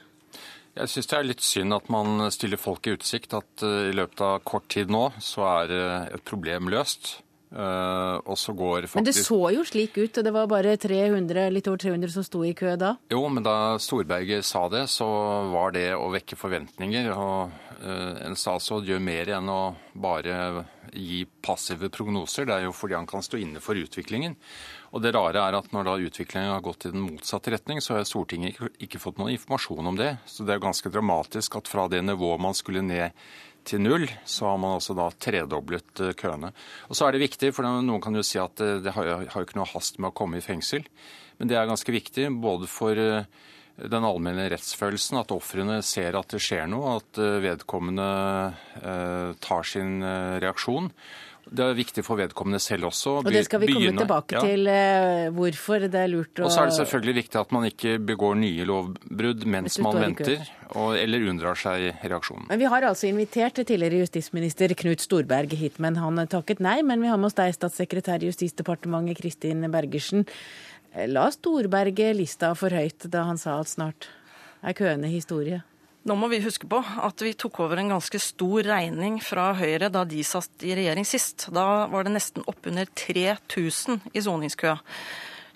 [0.78, 3.96] Jeg syns det er litt synd at man stiller folk i utsikt at eh, i
[3.98, 7.18] løpet av kort tid nå så er eh, et problem løst.
[7.48, 10.74] Uh, og så går faktisk Men det så jo slik ut, og det var bare
[10.76, 12.98] 300, litt over 300 som sto i kø da.
[13.08, 15.08] Jo, men da Storberget sa det, så
[15.54, 17.08] var det å vekke forventninger.
[17.16, 19.62] Og uh, en statsråd gjør mer enn å
[19.96, 22.50] bare gi passive prognoser.
[22.50, 24.36] Det er jo fordi han kan stå inne for utviklingen.
[24.98, 27.94] Og det rare er at når da utviklingen har gått i den motsatte retning, så
[27.94, 30.16] har Stortinget ikke, fått noen informasjon om det.
[30.26, 33.14] Så det er ganske dramatisk at fra det nivået man skulle ned
[33.68, 36.50] til null, så har man altså da tredoblet eh, køene.
[36.88, 39.44] Og så er det viktig, for noen kan jo si at eh, det har jo
[39.44, 40.88] ikke noe hast med å komme i fengsel.
[41.38, 43.28] Men det er ganske viktig både for eh,
[43.78, 48.08] den allmenne rettsfølelsen, at ofrene ser at det skjer noe, at vedkommende
[49.46, 50.00] tar sin
[50.42, 50.90] reaksjon.
[51.50, 53.18] Det er viktig for vedkommende selv også.
[53.22, 56.52] Og det skal vi komme begynne- tilbake til eh, hvorfor det er lurt å Og
[56.52, 60.44] så er det selvfølgelig viktig at man ikke begår nye lovbrudd mens man venter,
[60.76, 62.48] og, eller unndrar seg reaksjonen.
[62.50, 66.82] Men Vi har altså invitert tidligere justisminister Knut Storberg hit, men han takket nei.
[66.84, 70.26] Men vi har med oss deg, statssekretær i Justisdepartementet Kristin Bergersen.
[70.94, 74.10] Eh, La Storberget lista for høyt da han sa at snart
[74.64, 75.64] er køene historie?
[76.08, 79.90] Nå må vi huske på at vi tok over en ganske stor regning fra Høyre
[79.92, 81.50] da de satt i regjering sist.
[81.52, 84.78] Da var det nesten oppunder 3000 i soningskø.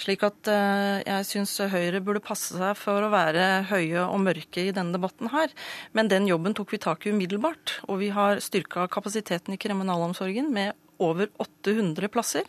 [0.02, 4.66] Slik at eh, jeg syns Høyre burde passe seg for å være høye og mørke
[4.66, 5.54] i denne debatten her.
[5.96, 7.78] Men den jobben tok vi tak i umiddelbart.
[7.88, 12.44] Og vi har styrka kapasiteten i kriminalomsorgen med over 800 plasser.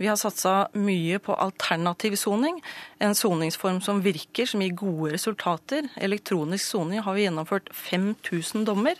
[0.00, 2.58] Vi har satsa mye på alternativ soning,
[2.98, 5.86] en soningsform som virker, som gir gode resultater.
[6.02, 8.98] Elektronisk soning har vi gjennomført 5000 dommer.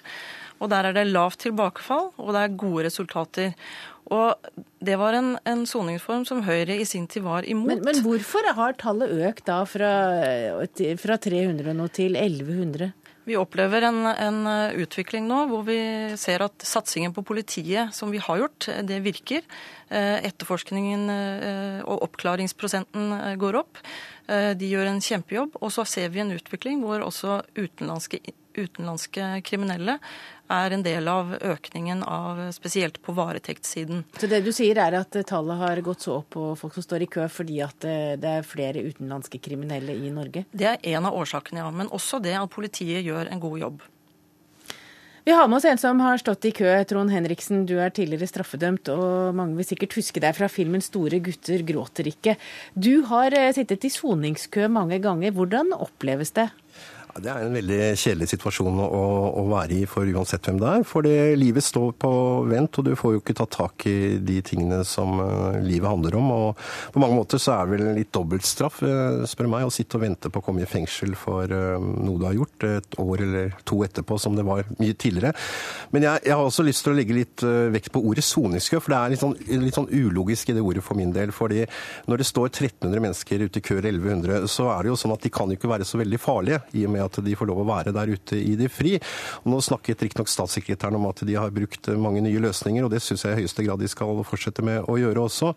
[0.63, 3.57] Og der er det lavt tilbakefall, og det er gode resultater.
[4.15, 4.37] Og
[4.85, 7.73] det var en, en soningsform som Høyre i sin tid var imot.
[7.73, 9.93] Men, men hvorfor har tallet økt da fra,
[11.01, 12.93] fra 300 nå til 1100?
[13.25, 14.41] Vi opplever en, en,
[14.77, 15.79] utvikling nå hvor vi
[16.21, 19.47] ser at satsingen på politiet som vi har gjort, det virker.
[19.95, 23.81] Eh, etterforskningen eh, og oppklaringsprosenten eh, går opp.
[24.25, 25.59] De gjør en kjempejobb.
[25.61, 28.23] Og så ser vi en utvikling hvor også utenlandske,
[28.57, 29.99] utenlandske kriminelle
[30.53, 34.05] er en del av økningen av spesielt på varetektssiden.
[34.21, 37.07] Så det du sier er at tallet har gått så opp på folk som står
[37.07, 37.89] i kø fordi at
[38.21, 40.45] det er flere utenlandske kriminelle i Norge?
[40.53, 41.73] Det er en av årsakene, ja.
[41.73, 43.83] Men også det at politiet gjør en god jobb.
[45.25, 46.69] Vi har med oss en som har stått i kø.
[46.85, 51.17] Trond Henriksen, du er tidligere straffedømt, og mange vil sikkert huske deg fra filmen 'Store
[51.17, 52.37] gutter gråter ikke'.
[52.77, 55.33] Du har eh, sittet i soningskø mange ganger.
[55.33, 56.51] Hvordan oppleves det?
[57.15, 58.89] Det er en veldig kjedelig situasjon å,
[59.39, 60.85] å, være i for uansett hvem det er.
[60.89, 61.07] For
[61.39, 62.11] livet står på
[62.51, 66.17] vent, og du får jo ikke tatt tak i de tingene som uh, livet handler
[66.19, 66.33] om.
[66.35, 69.75] Og på mange måter så er det vel en litt dobbeltstraff, uh, spør meg, å
[69.75, 72.99] sitte og vente på å komme i fengsel for uh, noe du har gjort et
[73.05, 75.37] år eller to etterpå, som det var mye tidligere.
[75.95, 78.91] Men jeg, jeg har også lyst til å legge litt vekt på ordet soningskø, for
[78.91, 81.31] det er litt sånn, litt sånn, ulogisk i det ordet for min del.
[81.35, 81.63] fordi
[82.11, 85.15] når det står 1300 mennesker ute i kø, eller 1100, så er det jo sånn
[85.15, 87.51] at de kan jo ikke være så veldig farlige, i og med at de får
[87.51, 88.97] lov å være der ute i det fri.
[89.45, 93.03] Og nå snakket riktignok statssekretæren om at de har brukt mange nye løsninger, og det
[93.05, 95.53] syns jeg i høyeste grad de skal fortsette med å gjøre også.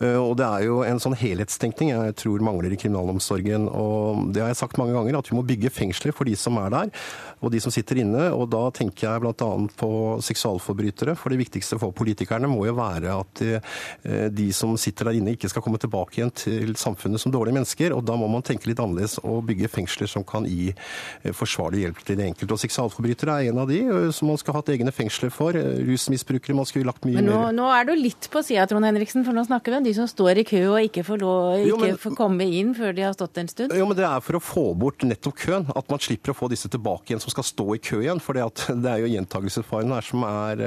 [0.00, 3.68] Eh, og det er jo en sånn helhetstenkning jeg tror mangler i kriminalomsorgen.
[3.70, 6.58] Og det har jeg sagt mange ganger, at vi må bygge fengsler for de som
[6.62, 6.92] er der,
[7.40, 8.28] og de som sitter inne.
[8.34, 9.50] Og da tenker jeg bl.a.
[9.80, 9.90] på
[10.24, 11.16] seksualforbrytere.
[11.18, 13.60] For det viktigste for politikerne må jo være at de,
[14.08, 17.58] eh, de som sitter der inne, ikke skal komme tilbake igjen til samfunnet som dårlige
[17.58, 17.94] mennesker.
[17.96, 20.72] Og da må man tenke litt annerledes og bygge fengsler som kan gi
[21.36, 22.56] forsvarlig hjelp til det enkelte.
[22.56, 25.56] Og seksualforbrytere er en av de eh, som man skal ha hatt egne fengsler for.
[25.58, 28.66] Eh, rusmisbrukere man skulle lagt mye Men nå, mer nå er du litt på sida,
[28.70, 31.22] Trond Henriksen, for nå snakker vi om de som står i kø og ikke får,
[31.22, 33.76] lov, ikke jo, men, får komme inn før de har stått en stund.
[33.76, 35.68] Jo, men det er for å få bort nettopp køen.
[35.76, 38.22] At man slipper å få disse tilbake igjen som skal stå i kø igjen.
[38.22, 38.46] For det,
[38.84, 40.64] det er jo gjentagelsesfaren her som er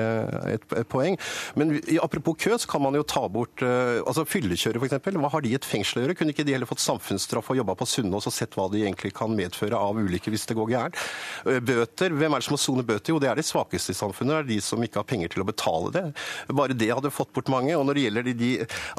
[0.55, 1.17] et, et, poeng.
[1.59, 5.17] Men apropos kø, så kan man jo ta bort altså Fyllekjørere, f.eks.
[5.19, 6.15] Hva har de et fengsel å gjøre?
[6.17, 9.11] Kunne ikke de heller fått samfunnsstraff og jobba på Sunnaas og sett hva de egentlig
[9.17, 10.99] kan medføre av ulykker hvis det går gærent.
[11.45, 13.13] Eh, bøter, hvem er det som må sone bøter?
[13.13, 14.33] Jo, det er de svakeste i samfunnet.
[14.33, 16.05] Det er de som ikke har penger til å betale det.
[16.49, 17.75] Bare det hadde fått bort mange.
[17.77, 18.51] Og når det gjelder de, de,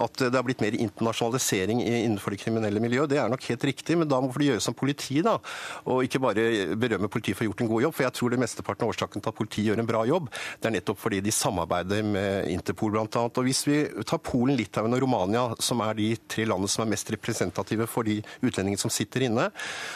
[0.07, 3.99] at det har blitt mer internasjonalisering innenfor det kriminelle miljøet, det er nok helt riktig,
[3.99, 5.37] men da må det gjøres som politi, da.
[5.91, 6.47] Og ikke bare
[6.81, 7.97] berømme politiet for å ha gjort en god jobb.
[7.97, 10.71] For jeg tror det mesteparten av årsaken til at politiet gjør en bra jobb, det
[10.71, 13.25] er nettopp fordi de samarbeider med Interpol bl.a.
[13.29, 16.93] Og hvis vi tar Polen, Litauen og Romania, som er de tre landene som er
[16.93, 19.49] mest representative for de utlendingene som sitter inne,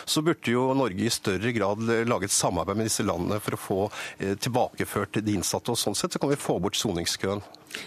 [0.05, 3.61] så burde jo Norge i større grad lage et samarbeid med disse landene for å
[3.61, 3.79] få
[4.19, 5.75] eh, tilbakeført de innsatte.
[5.75, 7.45] og Sånn sett så kan vi få bort soningskøen.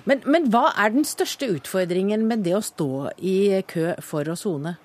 [0.09, 2.91] Men, men hva er den største utfordringen med det å stå
[3.23, 4.77] i kø for å sone?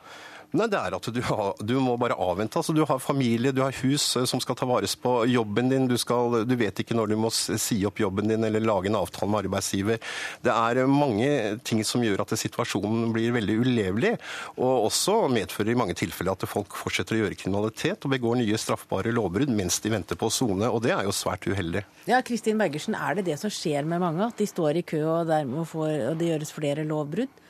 [0.53, 2.61] Nei, det er at du, har, du, må bare avvente.
[2.61, 5.87] Altså, du har familie, du har hus eh, som skal ta vares på jobben din.
[5.89, 8.99] Du, skal, du, vet ikke når du må si opp jobben din eller lage en
[9.01, 10.03] avtale med arbeidsgiver.
[10.45, 11.31] Det er eh, mange
[11.65, 14.13] ting som gjør at situasjonen blir veldig ulevelig.
[14.59, 18.61] Og også medfører i mange tilfeller at folk fortsetter å gjøre kriminalitet og begår nye
[18.61, 20.69] straffbare lovbrudd mens de venter på å sone.
[20.69, 21.87] Og det er jo svært uheldig.
[22.11, 24.29] Ja, Kristin Bergersen, er det det som skjer med mange?
[24.29, 27.41] At de står i kø og dermed får, og det gjøres flere lovbrudd?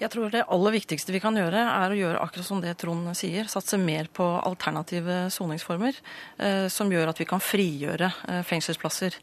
[0.00, 3.10] Jeg tror det aller viktigste vi kan gjøre, er å gjøre akkurat som det Trond
[3.18, 3.44] sier.
[3.52, 5.98] Satse mer på alternative soningsformer,
[6.40, 9.18] eh, som gjør at vi kan frigjøre eh, fengselsplasser.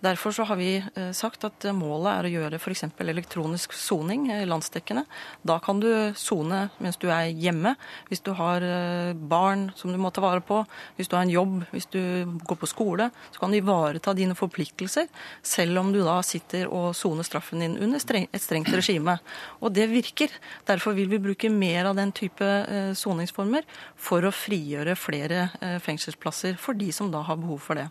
[0.00, 2.86] Derfor så har vi eh, sagt at målet er å gjøre f.eks.
[3.02, 5.02] elektronisk soning landsdekkende.
[5.42, 7.74] Da kan du sone mens du er hjemme,
[8.06, 8.62] hvis du har
[9.18, 10.62] barn som du må ta vare på,
[10.94, 12.00] hvis du har en jobb, hvis du
[12.46, 13.10] går på skole.
[13.34, 15.10] Så kan du ivareta dine forpliktelser,
[15.42, 19.18] selv om du da sitter og soner straffen din under et strengt regime.
[19.58, 20.19] Og det virker.
[20.68, 22.50] Derfor vil vi bruke mer av den type
[22.98, 23.64] soningsformer
[23.96, 25.46] for å frigjøre flere
[25.84, 27.88] fengselsplasser for de som da har behov for det.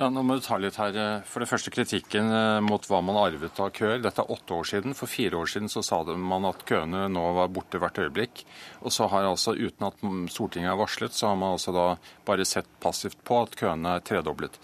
[0.00, 0.94] Ja, nå må du ta litt her.
[1.28, 3.98] For det første kritikken eh, mot hva man arvet av køer.
[4.00, 4.94] Dette er åtte år siden.
[4.96, 8.40] For fire år siden så sa man at køene nå var borte hvert øyeblikk.
[8.80, 10.00] Og så har altså, uten at
[10.32, 11.84] Stortinget er varslet, så har man altså da
[12.24, 14.56] bare sett passivt på at køene er tredoblet.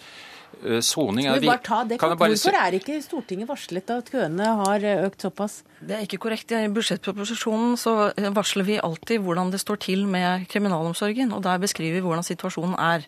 [0.65, 2.17] Eh, soning er vi bare ta det kort.
[2.17, 5.61] Hvorfor er ikke Stortinget varslet at køene har eh, økt såpass?
[5.77, 6.51] Det er ikke korrekt.
[6.51, 11.33] I budsjettproposisjonen så eh, varsler vi alltid hvordan det står til med kriminalomsorgen.
[11.35, 13.05] og Der beskriver vi hvordan situasjonen er.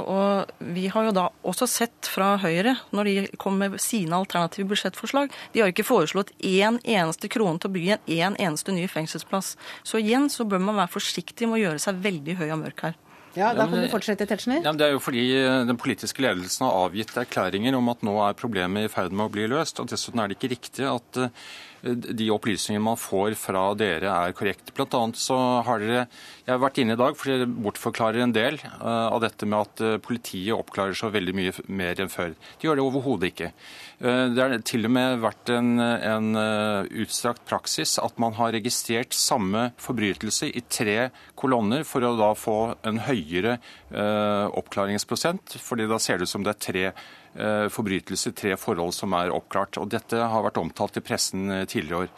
[0.00, 4.68] Og Vi har jo da også sett fra Høyre, når de kom med sine alternative
[4.68, 9.56] budsjettforslag, de har ikke foreslått én eneste krone til å bygge en eneste ny fengselsplass.
[9.84, 12.86] Så igjen så bør man være forsiktig med å gjøre seg veldig høy og mørk
[12.88, 12.96] her.
[13.36, 14.62] Ja, Da kan du fortsette, Tetzschner.
[14.64, 18.16] Ja, det er jo fordi eh, den politiske ledelsen har avgitt erklæringer om at nå
[18.24, 19.80] er problemet i ferd med å bli løst.
[19.82, 21.28] og Dessuten er det ikke riktig at eh,
[21.86, 24.72] de opplysningene man får fra dere er korrekte.
[24.74, 25.36] Blant annet så
[25.68, 26.06] har dere
[26.46, 29.68] Jeg har vært inne i dag for dere bortforklarer en del eh, av dette med
[29.68, 32.32] at politiet oppklarer så veldig mye mer enn før.
[32.56, 33.52] De gjør det overhodet ikke.
[33.98, 38.52] Eh, Det har til og med vært en, en eh, utstrakt praksis at man har
[38.52, 45.88] registrert samme forbrytelse i tre kolonner for å da få en høyere eh, oppklaringsprosent, fordi
[45.88, 46.88] da ser det ut som det er tre
[47.36, 49.76] forbrytelser, tre forhold som er oppklart.
[49.76, 52.14] Og dette har vært omtalt i pressen tidligere år.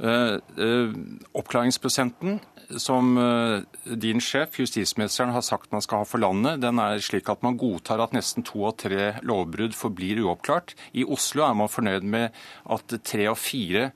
[0.00, 0.34] Eh,
[0.64, 0.92] eh,
[1.36, 2.38] oppklaringsprosenten
[2.80, 7.28] som eh, din sjef, justisministeren, har sagt man skal ha for landet, den er slik
[7.28, 10.72] at man godtar at nesten to av tre lovbrudd forblir uoppklart.
[10.96, 12.32] I Oslo er man fornøyd med
[12.72, 13.90] at tre av fire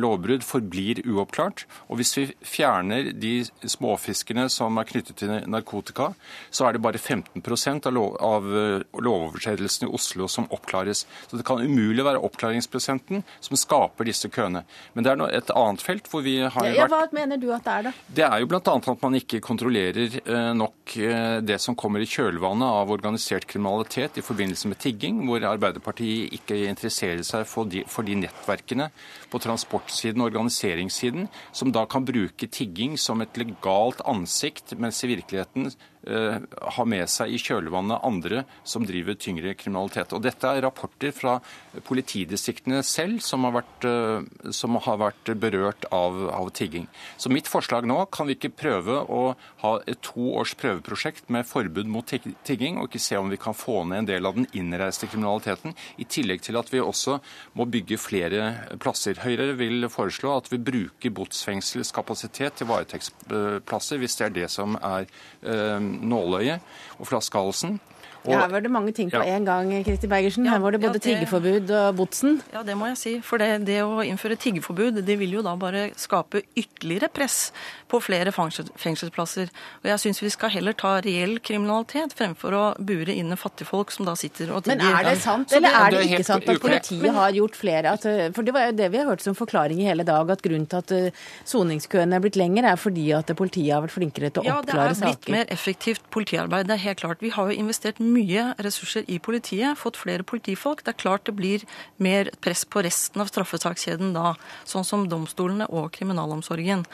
[0.00, 1.66] lovbrudd forblir uoppklart.
[1.90, 3.32] Og hvis vi fjerner de
[3.68, 6.12] småfiskene som er knyttet til narkotika,
[6.50, 11.04] så er det bare 15 av, lov, av eh, lovovertredelsene i Oslo som oppklares.
[11.28, 14.64] Så det kan umulig være oppklaringsprosenten som skaper disse køene.
[14.94, 17.64] Men det er et annet felt hvor vi har Ja, vært hva mener du at
[17.66, 17.92] det er, da?
[18.18, 18.62] det er jo bl.a.
[18.62, 24.18] at man ikke kontrollerer eh, nok eh, det som kommer i kjølvannet av organisert kriminalitet
[24.20, 28.88] i forbindelse med tigging, hvor Arbeiderpartiet ikke interesserer seg for de, for de nettverkene
[29.32, 35.10] på transportsiden og organiseringssiden som da kan bruke tigging som et legalt ansikt, mens i
[35.12, 35.72] virkeligheten
[36.06, 36.38] eh,
[36.76, 40.12] har med seg i kjølvannet andre som driver tyngre kriminalitet.
[40.16, 41.38] Og Dette er rapporter fra
[41.86, 46.88] politidistriktene selv som har vært, eh, som har vært berørt av, av tigging.
[47.16, 49.22] Så mitt forslag nå kan vi ikke prøve å
[49.62, 53.56] ha et to års prøveprosjekt med forbud mot tigging, og ikke se om vi kan
[53.56, 57.18] få ned en del av den innreiste kriminaliteten, i tillegg til at vi også
[57.58, 58.42] må bygge flere
[58.82, 59.20] plasser.
[59.22, 64.76] Høyre vil foreslå at vi bruker botsfengselets kapasitet til varetektsplasser, hvis det er det som
[64.80, 66.60] er eh, nåløyet
[66.98, 67.80] og flaskehalsen.
[68.24, 69.34] Og- Ja, her var det mange ting på Ja.
[69.36, 70.46] en gang, Kristi Bergersen.
[70.46, 72.40] Her var det ja, både det- tiggeforbud og botsen.
[72.52, 73.20] Ja, det må jeg si.
[73.20, 77.50] For det, det å innføre tiggeforbud, det vil jo da bare skape ytterligere press
[77.92, 79.50] på flere fengselsplasser.
[79.82, 84.08] Og jeg syns vi skal heller ta reell kriminalitet fremfor å bure inne fattigfolk som
[84.08, 86.60] da sitter og Men er det sant, eller er det det er ikke sant at
[86.62, 89.36] politiet har gjort flere at, uh, For det var jo det vi har hørt som
[89.38, 93.08] forklaring i hele dag, at grunnen til at uh, soningskøene er blitt lengre, er fordi
[93.16, 94.72] at politiet har vært flinkere til å oppklare saker.
[94.72, 95.36] Ja, det er blitt saker.
[95.36, 96.70] mer effektivt politiarbeid.
[96.70, 97.24] Det er helt klart.
[97.24, 100.84] Vi har jo investert mye ressurser i politiet, fått flere politifolk.
[100.86, 101.66] Det er klart det blir
[102.02, 104.34] mer press på resten av straffesakskjeden da,
[104.68, 106.86] sånn som domstolene og kriminalomsorgen.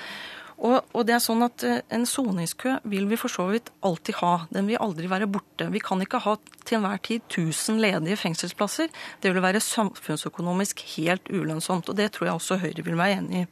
[0.59, 4.18] Og, og det er sånn at eh, En soningskø vil vi for så vidt alltid
[4.18, 4.33] ha.
[4.51, 5.68] Den vil aldri være borte.
[5.71, 8.90] Vi kan ikke ha til enhver tid 1000 ledige fengselsplasser.
[9.23, 11.88] Det vil være samfunnsøkonomisk helt ulønnsomt.
[11.88, 13.47] og Det tror jeg også Høyre vil være enig i.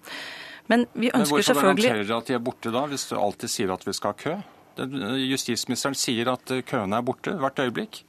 [0.66, 3.14] Men vi Men ønsker hvorfor selvfølgelig garanterer dere at de er borte da, hvis du
[3.20, 4.36] alltid sier at vi skal ha kø?
[4.76, 8.02] Justisministeren sier at eh, køene er borte hvert øyeblikk.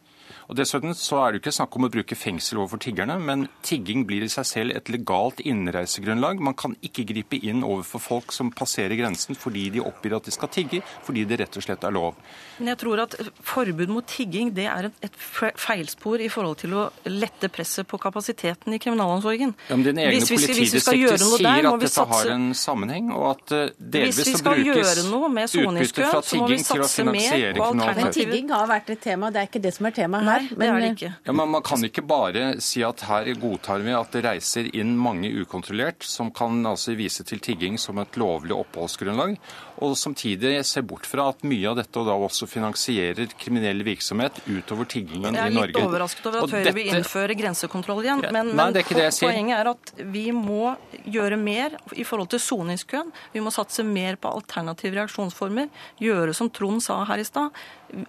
[0.48, 3.50] Og Dessuten så er det jo ikke snakk om å bruke fengsel overfor tiggerne, men
[3.68, 6.40] tigging blir i seg selv et legalt innreisegrunnlag.
[6.40, 10.32] Man kan ikke gripe inn overfor folk som passerer grensen fordi de oppgir at de
[10.32, 12.16] skal tigge, fordi det rett og slett er lov.
[12.62, 15.20] Men jeg tror at forbud mot tigging det er et,
[15.60, 19.52] feilspor i forhold til å lette presset på kapasiteten i kriminalomsorgen.
[19.68, 21.74] Ja, men Din egne Hvis vi skal- hvis vi skal gjøre noe der, sier må
[21.76, 24.56] at vi dette har satse- en sammenheng, og at eh, delvis Hvis vi så skal
[24.56, 28.14] brukes gjøre noe med utbytte fra så må vi tigging til å satse finansiere kriminalitet.
[28.14, 30.37] tigging har vært et tema, det er ikke det som er temaet her.
[30.38, 31.12] Nei, det er det uh, ikke.
[31.28, 34.96] Ja, men Man kan ikke bare si at her godtar vi at det reiser inn
[35.00, 39.38] mange ukontrollert, som kan altså vise til tigging som et lovlig oppholdsgrunnlag,
[39.84, 44.88] og samtidig se bort fra at mye av dette da også finansierer kriminell virksomhet utover
[44.90, 48.24] tiggingen Jeg er litt overrasket over Og at Høyre vil innføre grensekontroll igjen.
[48.34, 50.74] Men, nei, men er poenget er at vi må
[51.06, 53.12] gjøre mer i forhold til soningskøen.
[53.36, 55.70] Vi må satse mer på alternative reaksjonsformer.
[56.02, 57.54] Gjøre som Trond sa her i stad.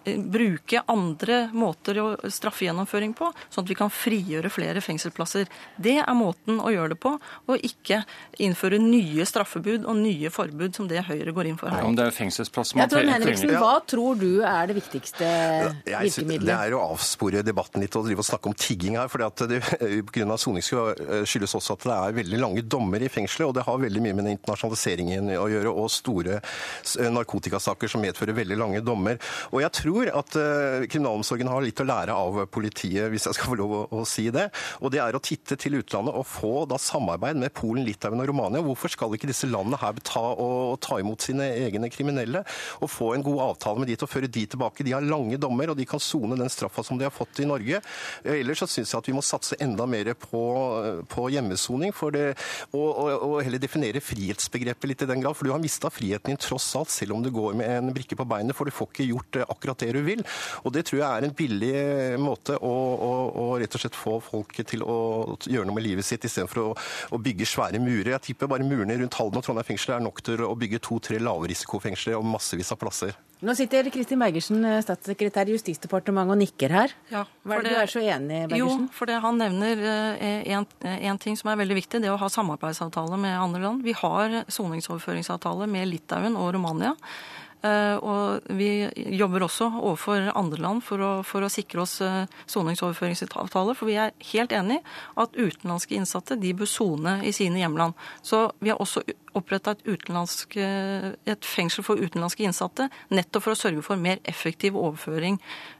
[0.08, 5.46] Bruke andre måter å straffegjennomføring på, sånn at vi kan frigjøre flere fengselsplasser.
[5.76, 8.00] Det er måten å gjøre det på, og ikke
[8.42, 11.84] innføre nye straffebud og nye forbud som det Høyre går inn for her.
[11.88, 13.54] Om det er fengselsplass man trenger.
[13.58, 15.28] hva tror du er det viktigste
[15.84, 16.46] virkemidlet?
[16.48, 19.10] Det er å avspore debatten litt og drive og snakke om tigging her.
[19.10, 20.38] for Pga.
[20.38, 23.48] soningskø skyldes også at det er veldig lange dommer i fengselet.
[23.48, 26.40] Og det har veldig mye med den internasjonaliseringen å gjøre, og store
[27.18, 29.18] narkotikasaker som medfører veldig lange dommer.
[29.52, 30.38] Og jeg tror at
[30.88, 34.28] kriminalomsorgen har litt å lære av politiet, hvis jeg skal få lov å, å, si
[34.34, 34.48] det.
[34.82, 38.28] Og det er å titte til utlandet og få da samarbeid med Polen, Litauen og
[38.30, 38.62] Romania.
[38.64, 42.42] Hvorfor skal ikke disse landene her ta, og, ta imot sine egne kriminelle
[42.82, 44.86] og få en god avtale med de til å føre de tilbake?
[44.86, 47.48] De har lange dommer, og de kan sone den straffa som de har fått i
[47.48, 47.80] Norge.
[48.24, 50.42] Ellers så syns jeg at vi må satse enda mer på,
[51.10, 52.16] på hjemmesoning og,
[52.76, 55.36] og, og, heller definere frihetsbegrepet litt i den grad.
[55.38, 58.18] For du har mista friheten din tross alt, selv om du går med en brikke
[58.18, 60.24] på beinet, for du får ikke gjort eh, akkurat det du vil.
[60.64, 62.74] Og det tror jeg er en billig eh, måte å,
[63.08, 64.98] å, å rett og slett få folk til å
[65.46, 66.68] gjøre noe med livet sitt, istedenfor å,
[67.14, 68.14] å bygge svære murer.
[68.16, 71.20] Jeg tipper bare murene rundt Halden og Trondheim fengsel er nok til å bygge to-tre
[71.38, 73.16] lavrisikofengsler og massevis av plasser.
[73.38, 76.94] Nå sitter Kristin Bergersen, eh, statssekretær i Justisdepartementet, og nikker her.
[77.14, 78.86] Ja, Hva er det du er så enig i, Bergersen?
[78.88, 79.84] Jo, for det han nevner
[80.18, 83.84] en, ting som er veldig viktig, det å ha samarbeidsavtale med andre land.
[83.86, 86.96] Vi har soningsoverføringsavtale med Litauen og Romania.
[87.58, 88.86] Eh, og vi
[89.18, 93.74] jobber også overfor andre land for å, for å sikre oss eh, soningsoverføringsavtaler.
[93.78, 94.78] For vi er helt enig
[95.18, 97.98] at utenlandske innsatte de bør sone i sine hjemland.
[98.22, 99.02] Så vi har også
[99.38, 99.86] oppretta et,
[100.56, 105.38] eh, et, fengsel for utenlandske innsatte, nettopp for å sørge for mer effektiv overføring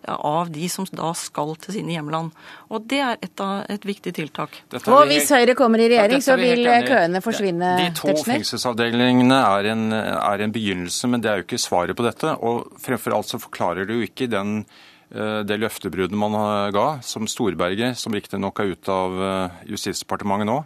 [0.09, 2.33] av de som da skal til sine hjemland.
[2.71, 4.61] Og det er et, av, et viktig tiltak.
[4.87, 7.73] Og hvis Høyre kommer i regjering, så vil køene forsvinne?
[7.83, 12.07] De to fengselsavdelingene er en, er en begynnelse, men det er jo ikke svaret på
[12.07, 12.35] dette.
[12.41, 14.63] Og fremfor alt så forklarer det jo ikke den
[15.09, 16.37] det løftebruddet man
[16.75, 20.59] ga, som Storberget, som riktignok er ute av eh, Justisdepartementet nå,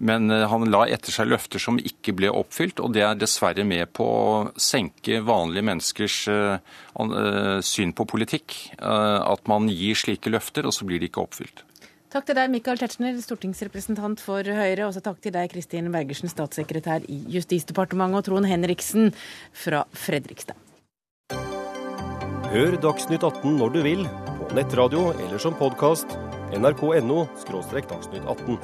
[0.00, 3.64] men eh, han la etter seg løfter som ikke ble oppfylt, og det er dessverre
[3.68, 4.28] med på å
[4.60, 8.56] senke vanlige menneskers eh, eh, syn på politikk.
[8.80, 11.64] At man gir slike løfter, og så blir de ikke oppfylt.
[12.10, 14.88] Takk til deg, Michael Tetzschner, stortingsrepresentant for Høyre.
[14.88, 19.12] Også takk til deg, Kristin Bergersen, statssekretær i Justisdepartementet, og Trond Henriksen
[19.54, 20.69] fra Fredrikstad.
[22.50, 24.00] Hør Dagsnytt 18 når du vil,
[24.40, 26.16] på nettradio eller som podkast.
[26.50, 28.56] nrk.no– dagsnytt 18.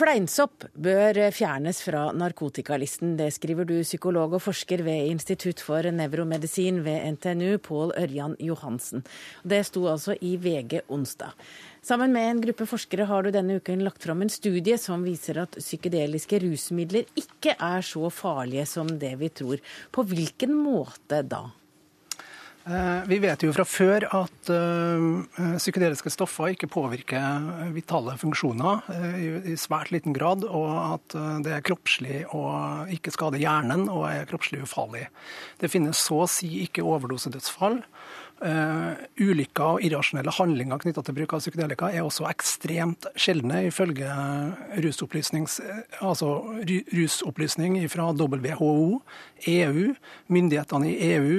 [0.00, 3.14] Fleinsopp bør fjernes fra narkotikalisten.
[3.18, 9.04] Det skriver du, psykolog og forsker ved Institutt for nevromedisin ved NTNU, Pål Ørjan Johansen.
[9.44, 11.36] Det sto altså i VG onsdag.
[11.82, 15.40] Sammen med en gruppe forskere har du denne uken lagt fram en studie som viser
[15.40, 19.62] at psykedeliske rusmidler ikke er så farlige som det vi tror.
[19.90, 21.46] På hvilken måte da?
[22.68, 25.04] Eh, vi vet jo fra før at eh,
[25.56, 29.22] psykedeliske stoffer ikke påvirker vitale funksjoner eh,
[29.54, 30.68] i svært liten grad, og
[30.98, 31.16] at
[31.46, 35.06] det er kroppslig og ikke skader hjernen og er kroppslig ufarlig.
[35.62, 37.80] Det finnes så å si ikke overdosedødsfall.
[38.40, 44.08] Uh, ulykker og irrasjonelle handlinger knytta til bruk av psykedelika er også ekstremt sjeldne, ifølge
[46.00, 46.30] altså
[46.88, 49.02] rusopplysning fra WHO,
[49.44, 49.90] EU,
[50.32, 51.34] myndighetene i EU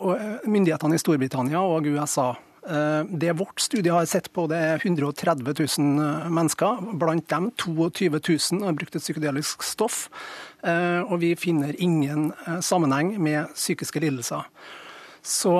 [0.00, 2.32] og eh, myndighetene i Storbritannia og USA.
[2.60, 6.82] Uh, det vårt studie har sett på, det er 130 000 eh, mennesker.
[7.00, 10.08] Blant dem 22 000 har brukt et psykedelisk stoff.
[10.60, 14.44] Og vi finner ingen sammenheng med psykiske lidelser.
[15.22, 15.52] Så,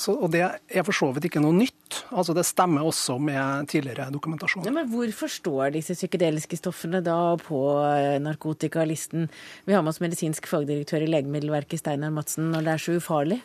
[0.00, 1.77] så, og det er for så vidt ikke noe nytt.
[2.10, 4.64] Altså Det stemmer også med tidligere dokumentasjon.
[4.64, 9.28] Ja, men Hvorfor står disse psykedeliske stoffene da på eh, narkotikalisten?
[9.66, 13.40] Vi har med oss medisinsk fagdirektør i Legemiddelverket, Steinar Madsen, når det er så ufarlig?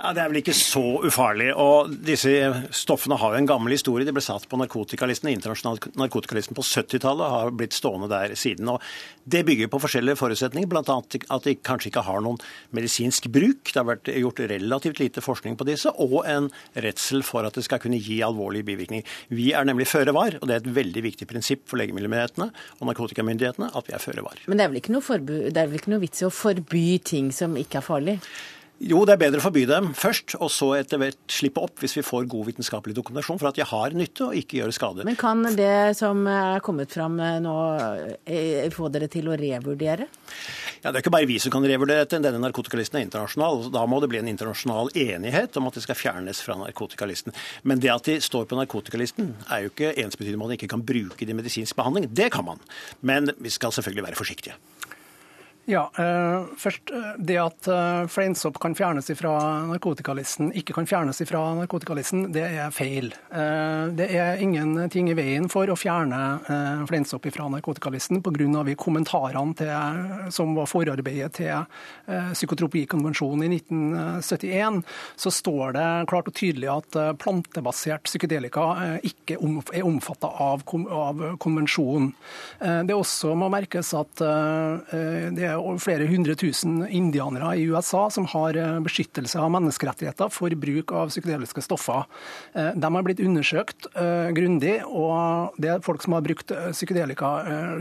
[0.00, 1.50] Ja, Det er vel ikke så ufarlig.
[1.54, 2.32] og Disse
[2.74, 4.06] stoffene har jo en gammel historie.
[4.08, 8.68] De ble satt på narkotikalisten, internasjonal narkotikalisten på 70-tallet og har blitt stående der siden.
[8.68, 8.80] og
[9.24, 10.82] Det bygger på forskjellige forutsetninger, bl.a.
[11.36, 12.40] at de kanskje ikke har noen
[12.74, 13.70] medisinsk bruk.
[13.70, 17.66] Det har vært gjort relativt lite forskning på disse, og en redsel for at det
[17.68, 19.18] skal kunne gi alvorlige bivirkninger.
[19.36, 22.90] Vi er nemlig føre var, og det er et veldig viktig prinsipp for legemiddelmyndighetene og
[22.90, 24.40] narkotikamyndighetene at vi er føre var.
[24.46, 25.20] Men det er vel ikke noe,
[25.50, 28.16] det er vel ikke noe vits i å forby ting som ikke er farlig?
[28.80, 31.98] Jo, det er bedre å forby dem først, og så etter hvert slippe opp hvis
[31.98, 35.04] vi får god vitenskapelig dokumentasjon for at de har nytte og ikke gjør skade.
[35.04, 37.56] Men kan det som er kommet fram nå
[38.24, 40.08] eh, få dere til å revurdere?
[40.80, 42.22] Ja, Det er ikke bare vi som kan revurdere dette.
[42.24, 43.66] Denne narkotikalisten er internasjonal.
[43.74, 47.36] Da må det bli en internasjonal enighet om at det skal fjernes fra narkotikalisten.
[47.68, 50.72] Men det at de står på narkotikalisten er jo ikke ensbetydende med at man ikke
[50.72, 52.08] kan bruke det i medisinsk behandling.
[52.08, 52.64] Det kan man.
[53.04, 54.56] Men vi skal selvfølgelig være forsiktige.
[55.68, 59.32] Ja, uh, først uh, Det at uh, fleinsopp kan fjernes fra
[59.68, 63.10] narkotikalisten, ikke kan fjernes fra narkotikalisten, det er feil.
[63.96, 68.74] det er ingenting i veien for å fjerne uh, fleinsopp fra narkotikalisten pga.
[68.76, 71.64] kommentarene til, som var forarbeidet til
[72.06, 74.80] psykotropikonvensjonen i 1971.
[75.16, 81.24] Så står det klart og tydelig at plantebasert psykedelika ikke om, er omfatta av, av,
[81.42, 82.12] konvensjonen.
[82.60, 85.49] det også må merkes at det er
[85.82, 91.64] flere hundre tusen indianere i USA som har beskyttelse av menneskerettigheter for bruk av psykedeliske
[91.64, 92.06] stoffer.
[92.54, 93.88] De har blitt undersøkt
[94.36, 97.30] grundig, og det er folk som har brukt psykedelika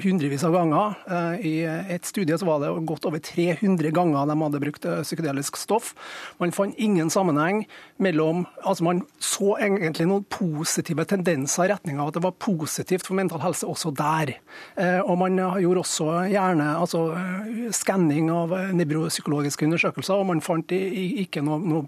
[0.04, 0.98] hundrevis av ganger.
[1.46, 1.56] I
[1.96, 5.94] et studie så var det godt over 300 ganger de hadde brukt psykedelisk stoff.
[6.42, 7.66] Man fant ingen sammenheng
[7.98, 13.06] mellom altså Man så egentlig noen positive tendenser i retning av at det var positivt
[13.08, 14.34] for mental helse også der.
[14.80, 20.72] Eh, og man gjorde også gjerne altså, eh, skanning av nevropsykologiske undersøkelser, og man fant
[20.74, 21.84] ikke noe, noe,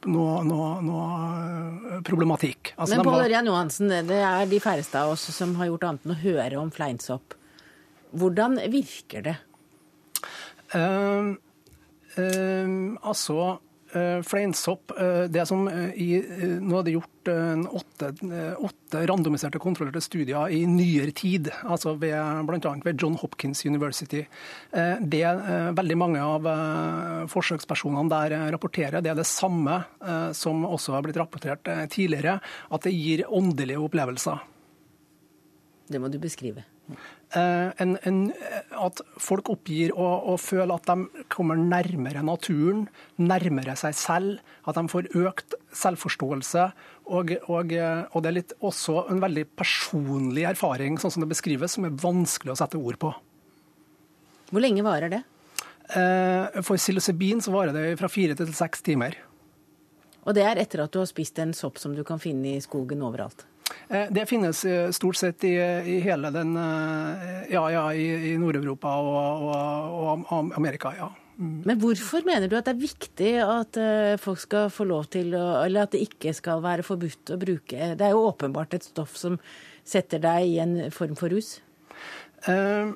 [0.45, 1.05] noe, noe
[1.95, 2.73] eh, problematikk.
[2.75, 6.07] Altså, Men Pål Ørjan Johansen, det er de færreste av oss som har gjort annet
[6.07, 7.37] enn å høre om fleinsopp.
[8.11, 9.37] Hvordan virker det?
[10.71, 11.35] Uh,
[12.15, 13.70] uh, altså Eh,
[14.23, 16.09] fleinsopp eh, det som eh, i,
[16.61, 18.07] Nå er det gjort åtte,
[18.65, 22.17] åtte randomiserte kontrollerte studier i nyere tid, altså ved,
[22.47, 22.71] bl.a.
[22.81, 24.23] ved John Hopkins University.
[24.71, 25.21] Det
[25.77, 26.49] veldig mange av
[27.29, 29.83] forsøkspersonene der rapporterer, det er det samme
[30.33, 32.39] som også har blitt rapportert tidligere,
[32.73, 34.41] at det gir åndelige opplevelser.
[35.93, 36.65] Det må du beskrive.
[37.31, 38.17] Eh, en, en,
[38.75, 44.41] at folk oppgir å, å, føle at de kommer nærmere naturen, nærmere seg selv.
[44.67, 46.67] At de får økt selvforståelse.
[47.07, 51.77] Og, og, og, det er litt også en veldig personlig erfaring, sånn som det beskrives,
[51.77, 53.13] som er vanskelig å sette ord på.
[54.51, 55.21] Hvor lenge varer det?
[55.95, 59.15] Eh, for psilocybin så varer det fra fire til seks timer.
[60.27, 62.63] Og det er etter at du har spist en sopp som du kan finne i
[62.63, 63.47] skogen overalt?
[63.89, 65.55] Eh, det finnes eh, stort sett i,
[65.95, 71.09] i hele den eh, Ja, ja, i, i Nord-Europa og, og, og, Amerika, ja.
[71.37, 71.61] Mm.
[71.65, 73.77] Men hvorfor mener du at det er viktig at
[74.21, 77.93] folk skal få lov til å Eller at det ikke skal være forbudt å bruke
[77.97, 79.39] Det er jo åpenbart et stoff som
[79.87, 81.55] setter deg i en form for rus?
[82.45, 82.93] Uh,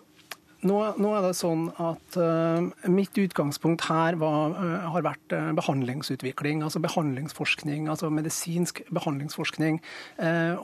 [0.66, 5.51] nå, nå, er det sånn at uh, Mitt utgangspunkt her var, uh, har vært uh,
[5.57, 9.80] behandlingsutvikling, altså behandlingsforskning, altså medisinsk behandlingsforskning.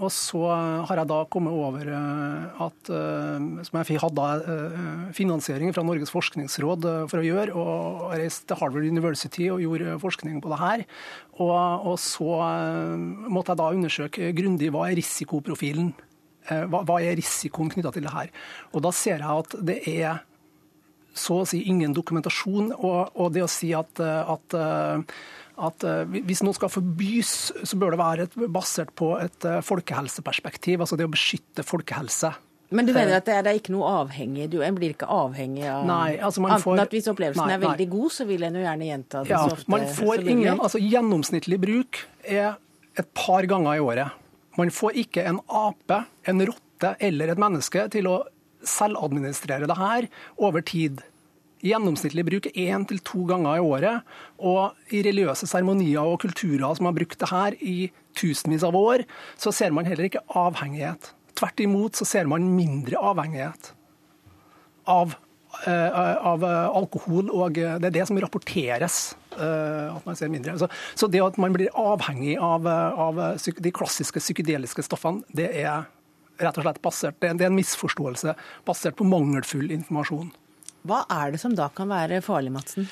[0.01, 0.41] og så
[0.87, 1.87] har jeg da kommet over
[2.65, 4.27] at som jeg hadde
[5.15, 10.39] finansiering fra Norges forskningsråd for å gjøre, og reiste til Harvard University og gjorde forskning
[10.43, 10.85] på det her.
[11.39, 12.37] Og, og så
[13.31, 15.93] måtte jeg da undersøke grundig hva er risikoprofilen
[16.49, 18.31] hva, hva er risikoen knytta til det her?
[18.73, 20.21] Og da ser jeg at det er
[21.13, 22.71] så å si ingen dokumentasjon.
[22.77, 25.17] Og, og det å si at, eh, at, eh,
[25.67, 27.33] at, hvis noe skal forbys,
[27.67, 30.81] så bør det være et, basert på et folkehelseperspektiv.
[30.81, 32.33] Altså det å beskytte folkehelse.
[32.71, 34.45] Men du mener at det er, det er ikke noe avhengig?
[34.53, 37.63] Du en blir ikke avhengig av Nei, altså man får, at hvis opplevelsen nei, er
[37.65, 37.91] veldig nei.
[37.97, 40.79] god, så vil en jo gjerne gjenta det ja, så ofte man får ingen, altså
[40.79, 42.53] Gjennomsnittlig bruk er
[42.95, 44.15] et par ganger i året.
[44.61, 48.19] Man får ikke en ape, en rotte eller et menneske til å
[48.67, 50.07] selvadministrere det her
[50.37, 51.01] over tid.
[51.65, 54.05] Gjennomsnittlig bruk én til to ganger i året.
[54.37, 57.75] Og i religiøse seremonier og kulturer som har brukt det her i
[58.17, 59.05] tusenvis av år,
[59.37, 61.13] så ser man heller ikke avhengighet.
[61.37, 63.73] Tvert imot så ser man mindre avhengighet
[64.89, 65.13] av,
[65.67, 70.57] av alkohol, og det er det som rapporteres Eh, at man ser mindre.
[70.59, 75.87] Så, så, det at man blir avhengig av, av de klassiske psykedeliske stoffene, det er
[76.41, 78.35] rett og slett basert, det er en misforståelse
[78.67, 80.31] basert på mangelfull informasjon.
[80.89, 82.89] Hva er det som da kan være farlig, Madsen?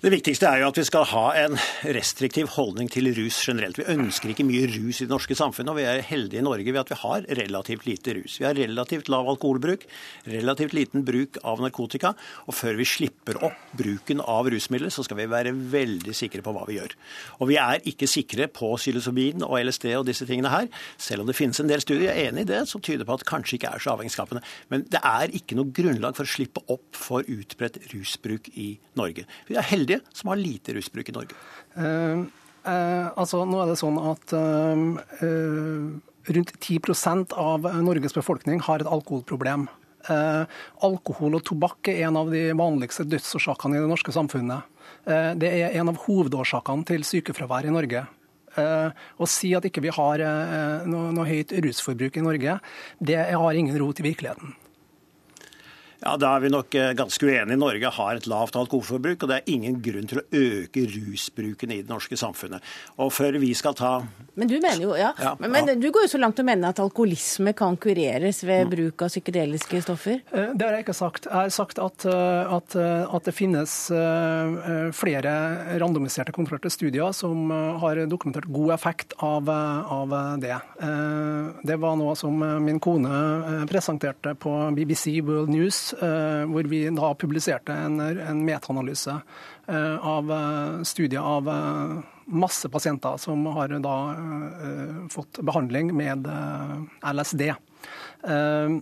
[0.00, 1.58] Det viktigste er jo at vi skal ha en
[1.92, 3.76] restriktiv holdning til rus generelt.
[3.76, 6.72] Vi ønsker ikke mye rus i det norske samfunnet, og vi er heldige i Norge
[6.72, 8.38] ved at vi har relativt lite rus.
[8.40, 9.84] Vi har relativt lav alkoholbruk,
[10.24, 12.14] relativt liten bruk av narkotika,
[12.48, 16.56] og før vi slipper opp bruken av rusmidler, så skal vi være veldig sikre på
[16.56, 16.96] hva vi gjør.
[17.44, 21.28] Og vi er ikke sikre på psilocybin og LSD og disse tingene her, selv om
[21.28, 23.28] det finnes en del studier, jeg er enig i det, som tyder på at det
[23.34, 24.44] kanskje ikke er så avhengighetsskapende.
[24.72, 29.28] Men det er ikke noe grunnlag for å slippe opp for utbredt rusbruk i Norge.
[29.44, 31.34] Vi er heldige heldige som har lite rusbruk i Norge?
[31.76, 32.26] Uh,
[32.66, 38.90] uh, altså, nå er det sånn at uh, rundt 10% av Norges befolkning har et
[38.90, 39.68] alkoholproblem.
[40.80, 44.62] alkohol og tobakk er en av de vanligste dødsårsakene i det norske samfunnet.
[45.36, 48.06] det er en av hovedårsakene til sykefravær i Norge.
[48.56, 50.24] Å si at ikke vi har
[50.86, 52.58] noe, noe høyt rusforbruk i Norge,
[52.98, 54.54] det har ingen rot i virkeligheten.
[56.00, 57.58] Ja, Da er vi nok eh, ganske uenige.
[57.60, 61.82] Norge har et lavt alkoholforbruk, og det er ingen grunn til å øke rusbruken i
[61.82, 62.64] det norske samfunnet.
[63.00, 63.92] Og før vi skal ta
[64.34, 65.10] Men du mener jo, ja.
[65.20, 68.64] ja men, men, du går jo så langt å mene at alkoholisme kan kureres ved
[68.64, 68.70] mm.
[68.72, 70.22] bruk av psykedeliske stoffer?
[70.32, 71.28] Eh, det har jeg ikke sagt.
[71.28, 73.76] Jeg har sagt at, eh, at, at det finnes
[74.96, 75.32] flere
[75.80, 77.50] randomiserte kontrollerte studier som
[77.82, 80.56] har dokumentert god effekt av, av det.
[81.66, 87.74] Det var noe som min kone presenterte på BBC World News hvor vi da publiserte
[87.74, 89.16] en, en metaanalyse
[89.70, 91.96] eh, av eh, studier av eh,
[92.30, 97.48] masse pasienter som har da eh, fått behandling med eh, LSD.
[97.50, 98.76] Eh,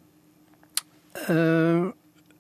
[1.29, 1.89] eh,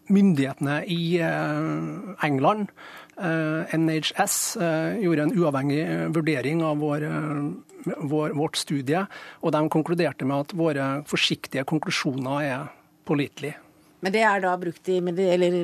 [0.08, 2.72] myndighetene i eh, England,
[3.20, 9.04] eh, NHS, eh, gjorde en uavhengig eh, vurdering av vår, eh, vår, vårt studie,
[9.42, 12.68] og de konkluderte med at våre forsiktige konklusjoner er
[13.08, 13.67] pålitelige.
[14.04, 14.98] Men det er da brukt i,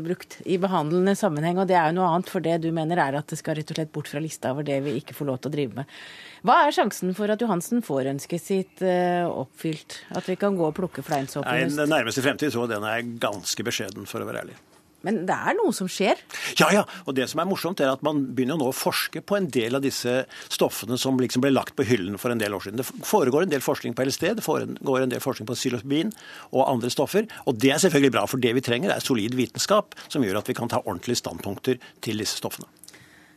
[0.03, 2.33] brukt i behandlende sammenheng, og det er jo noe annet.
[2.33, 4.67] For det du mener er at det skal rett og slett bort fra lista over
[4.67, 5.97] det vi ikke får lov til å drive med.
[6.45, 10.01] Hva er sjansen for at Johansen får ønsket sitt uh, oppfylt?
[10.19, 11.47] At vi kan gå og plukke fleinsåpen?
[11.47, 11.73] Nei, i?
[11.79, 14.59] Den nærmeste fremtid tror jeg den er ganske beskjeden, for å være ærlig.
[15.05, 16.21] Men det er noe som skjer?
[16.61, 16.85] Ja, ja.
[17.05, 19.79] Og det som er morsomt, er at man begynner nå å forske på en del
[19.79, 22.81] av disse stoffene som liksom ble lagt på hyllen for en del år siden.
[22.81, 26.15] Det foregår en del forskning på LSD, det foregår en del forskning på psilocybin
[26.53, 27.29] og andre stoffer.
[27.49, 30.51] Og det er selvfølgelig bra, for det vi trenger er solid vitenskap som gjør at
[30.51, 32.71] vi kan ta ordentlige standpunkter til disse stoffene.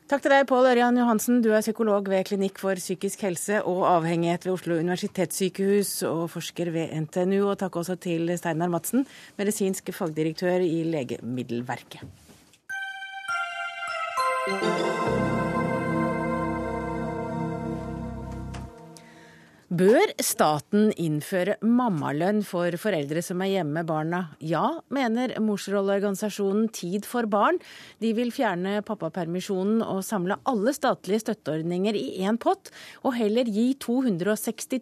[0.08, 1.42] Takk til deg, Pål Ørjan Johansen.
[1.44, 6.72] Du er psykolog ved Klinikk for psykisk helse og avhengighet ved Oslo universitetssykehus og forsker
[6.72, 7.42] ved NTNU.
[7.50, 9.04] Og takk også til Steinar Madsen,
[9.36, 12.08] medisinsk fagdirektør i Legemiddelverket.
[19.68, 24.20] Bør staten innføre mammalønn for foreldre som er hjemme med barna?
[24.40, 27.58] Ja, mener morsrolleorganisasjonen Tid for barn.
[28.00, 32.72] De vil fjerne pappapermisjonen og samle alle statlige støtteordninger i én pott,
[33.04, 34.80] og heller gi 262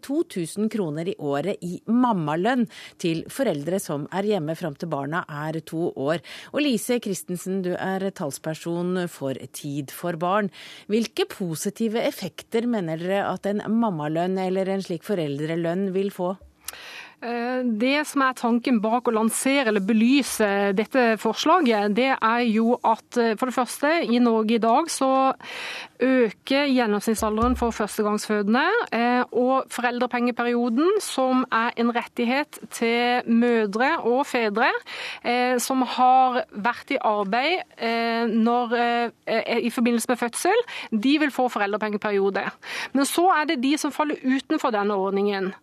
[0.59, 2.67] 000 kroner i året i mammalønn
[3.01, 6.21] til foreldre som er hjemme fram til barna er to år.
[6.53, 10.53] Og Lise Christensen, du er talsperson for Tid for barn.
[10.93, 16.34] Hvilke positive effekter mener dere at en mammalønn eller en slik foreldrelønn vil få?
[17.22, 20.47] Det som er tanken bak å lansere eller belyse
[20.78, 25.09] dette forslaget, det er jo at for det første, i Norge i dag så
[26.03, 28.66] øker gjennomsnittsalderen for førstegangsfødende.
[29.32, 34.70] Og foreldrepengeperioden, som er en rettighet til mødre og fedre
[35.63, 37.80] som har vært i arbeid
[38.36, 38.76] når,
[39.63, 42.43] i forbindelse med fødsel, de vil få foreldrepengeperiode.
[42.93, 45.53] Men så er det de som faller utenfor denne ordningen.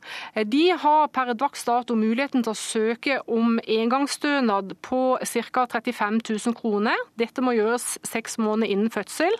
[0.49, 5.67] De har per dags dato muligheten til å søke om engangsstønad på ca.
[5.75, 6.97] 35 000 kroner.
[7.19, 9.35] Dette må gjøres seks måneder innen fødsel.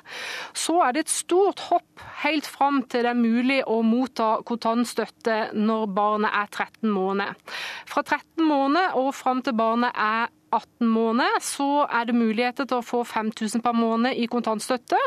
[0.55, 5.39] Så er det et stort hopp helt fram til det er mulig å motta kontantstøtte
[5.57, 7.59] når barnet er 13 måneder.
[7.91, 12.81] Fra 13 måneder og fram til barnet er 18 måneder, så er det muligheter til
[12.81, 14.99] å få 5000 per måned i kontantstøtte.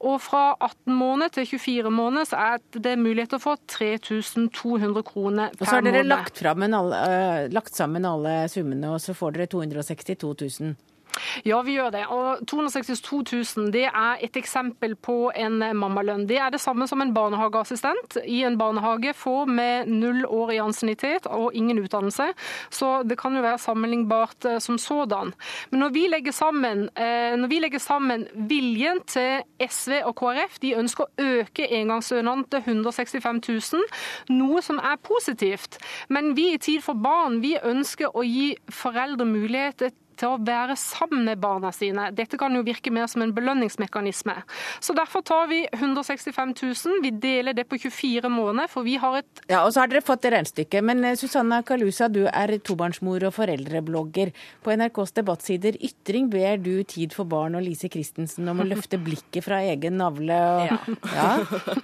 [0.00, 5.06] Og fra 18 måneder til 24 måneder så er det mulighet til å få 3200
[5.06, 5.62] kroner per måned.
[5.62, 9.50] Og så har dere lagt, alle, uh, lagt sammen alle summene, og så får dere
[9.54, 10.76] 262 000.
[11.46, 12.04] Ja, vi gjør det.
[12.12, 16.26] Og 262 000 det er et eksempel på en mammalønn.
[16.28, 20.60] Det er det samme som en barnehageassistent i en barnehage får med null år i
[20.62, 22.30] ansiennitet og ingen utdannelse.
[22.70, 25.32] Så det kan jo være sammenlignbart som sådan.
[25.70, 30.74] Men når vi legger sammen, når vi legger sammen viljen til SV og KrF, de
[30.78, 33.86] ønsker å øke engangsstønaden til 165 000,
[34.34, 35.78] noe som er positivt.
[36.08, 39.88] Men vi i Tid for barn vi ønsker å gi foreldre mulighet
[40.18, 42.08] til å være sammen med barna sine.
[42.16, 44.36] Dette kan jo virke mer som en belønningsmekanisme.
[44.80, 47.02] Så Derfor tar vi 165 000.
[47.04, 50.02] Vi deler det på 24 måneder, for vi har et Ja, og så har dere
[50.04, 50.84] fått det regnestykket.
[50.84, 54.32] Men Susanna Kalusa, du er tobarnsmor og foreldreblogger.
[54.64, 58.98] På NRKs debattsider Ytring ber du Tid for barn og Lise Christensen om å løfte
[59.06, 60.34] blikket fra egen navle.
[60.34, 60.66] Og...
[60.66, 60.78] Ja.
[61.14, 61.30] ja.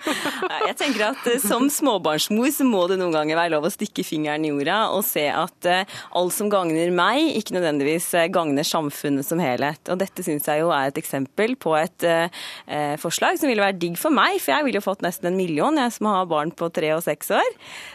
[0.68, 4.44] Jeg tenker at som småbarnsmor så må det noen ganger være lov å stikke fingeren
[4.46, 9.80] i jorda og se at alt som gagner meg, ikke nødvendigvis gagner samfunnet som helhet.
[9.92, 13.80] Og Dette syns jeg jo er et eksempel på et eh, forslag som ville vært
[13.82, 16.52] digg for meg, for jeg ville jo fått nesten en million, jeg som har barn
[16.54, 17.50] på tre og seks år.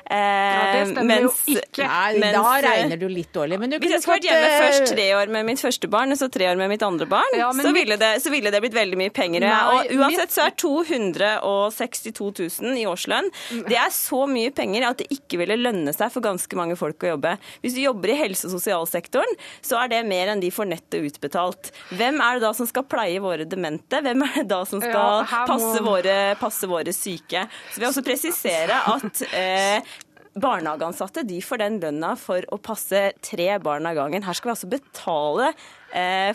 [0.09, 1.85] Eh, ja, det stemmer mens, jo ikke.
[1.85, 3.59] Nei, mens, da regner du litt dårlig.
[3.61, 6.13] Men du hvis jeg skulle vært hjemme eh, først tre år med mitt første barn,
[6.13, 8.61] og så tre år med mitt andre barn, ja, så, ville det, så, ville det,
[8.63, 9.45] blitt veldig mye penger.
[9.45, 13.29] Nei, og uansett så er 262 000 i årslønn.
[13.69, 17.05] Det er så mye penger at det ikke ville lønne seg for ganske mange folk
[17.05, 17.35] å jobbe.
[17.63, 21.07] Hvis du jobber i helse- og sosialsektoren, så er det mer enn de får nettet
[21.07, 21.71] utbetalt.
[21.95, 24.01] Hvem er det da som skal pleie våre demente?
[24.03, 27.45] Hvem er det da som skal ja, passe, våre, passe, våre, syke?
[27.71, 29.97] Så vil jeg også presisere at eh,
[30.39, 34.25] Barnehageansatte de får den lønna for å passe tre barn av gangen.
[34.25, 35.53] Her skal vi altså betale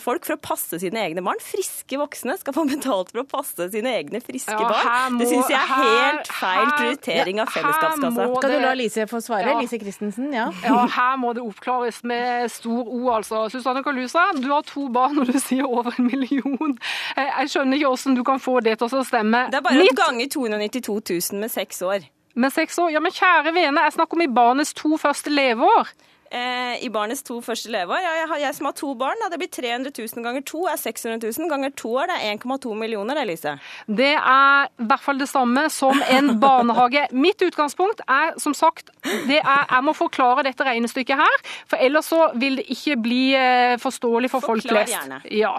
[0.02, 1.38] folk for å passe sine egne barn.
[1.40, 5.12] Friske voksne skal få betalt for å passe sine egne friske Ja, barn.
[5.14, 8.26] må- det syns jeg er helt feil her- prioritering av fellesskapskassa.
[8.38, 9.46] Skal du la Lise få svare?
[9.46, 9.58] Ja.
[9.60, 10.50] Lise Christensen, ja.
[10.64, 13.48] Ja, her må det oppklares med stor O, altså.
[13.50, 16.78] Susanne Kalusa, du har to barn og du sier over en million.
[17.16, 19.50] Eh, Jeg skjønner ikke hvordan du kan få det til å stemme.
[19.50, 21.00] Det er bare å gange 292
[21.32, 22.04] 000 med seks år.
[22.36, 22.90] Med seks år?
[22.90, 25.86] Ja, men kjære vene, jeg snakker om i barnets to første leveår.
[26.30, 28.00] Eh, I barnets to første leveår.
[28.02, 30.78] Ja, jeg, jeg som har to barn, da, det blir 300 000 ganger to er
[30.80, 31.48] 600 000.
[31.50, 33.52] Ganger to år, det er 1,2 millioner, det, Lise.
[33.86, 37.06] Det er i hvert fall det samme som en barnehage.
[37.14, 38.90] Mitt utgangspunkt er som sagt
[39.28, 41.38] det er, Jeg må forklare dette regnestykket her,
[41.70, 44.96] for ellers så vil det ikke bli eh, forståelig for folk Forklar flest.
[44.96, 45.20] gjerne.
[45.34, 45.54] Ja.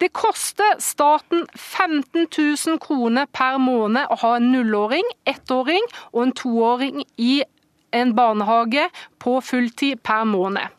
[0.00, 6.34] Det koster staten 15 000 kroner per måned å ha en nullåring, ettåring og en
[6.36, 7.42] toåring i
[8.00, 8.88] en barnehage
[9.22, 10.72] på fulltid per måned.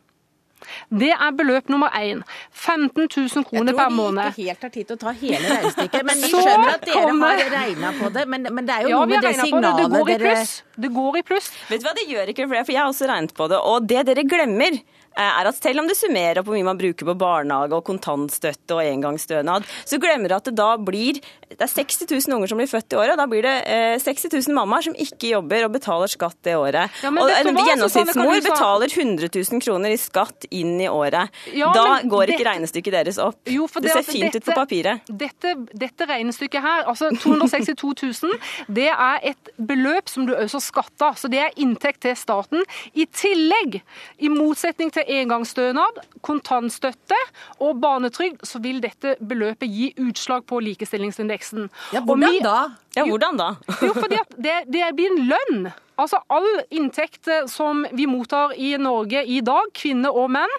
[0.92, 2.18] Det er beløp nummer én.
[2.52, 4.24] 15 000 kroner per måned.
[4.24, 6.72] Jeg tror vi ikke helt har tid til å ta hele regnestykket, men vi skjønner
[6.74, 8.24] at dere kommer- har regna på det.
[8.34, 9.70] Men, men det er jo Ja, noe med det signalet det.
[9.78, 10.52] Det signalet går i dere pluss.
[10.84, 11.48] Det går i pluss.
[11.70, 13.62] Vet du hva, det gjør ikke det, for jeg har også regnet på det.
[13.72, 14.78] Og det dere glemmer,
[15.24, 18.76] er at selv om du summerer opp hvor mye man bruker på barnehage og kontantstøtte
[18.76, 22.58] og engangsstønad, så glemmer du at det da blir Det er 60 000 unger som
[22.60, 23.16] blir født i året.
[23.16, 26.92] Da blir det eh, 60 000 mammaer som ikke jobber og betaler skatt det året.
[27.02, 31.32] Ja, og en hva, gjennomsnittsmor betaler 100 000 kroner i skatt inn i året.
[31.56, 33.40] Ja, da går ikke det- regnestykket deres opp.
[33.48, 35.08] Jo, for det ser altså, fint ut på papiret.
[35.08, 37.94] Dette, dette regnestykket her, altså 262
[38.28, 38.36] 000,
[38.68, 41.16] det er et beløp som du også skatter.
[41.16, 42.60] Så det er inntekt til staten.
[42.92, 43.80] I tillegg,
[44.20, 47.16] i motsetning til engangsstønad, kontantstøtte
[47.64, 51.68] og barnetrygd, så vil dette beløpet gi utslag på likestillingsindeksen.
[51.96, 52.56] Ja, hvordan vi- da?
[52.96, 53.50] Ja, hvordan da?
[53.82, 55.68] Jo, fordi at det, det blir en lønn.
[55.98, 60.54] Altså All inntekt eh, som vi mottar i Norge i dag, kvinner og menn,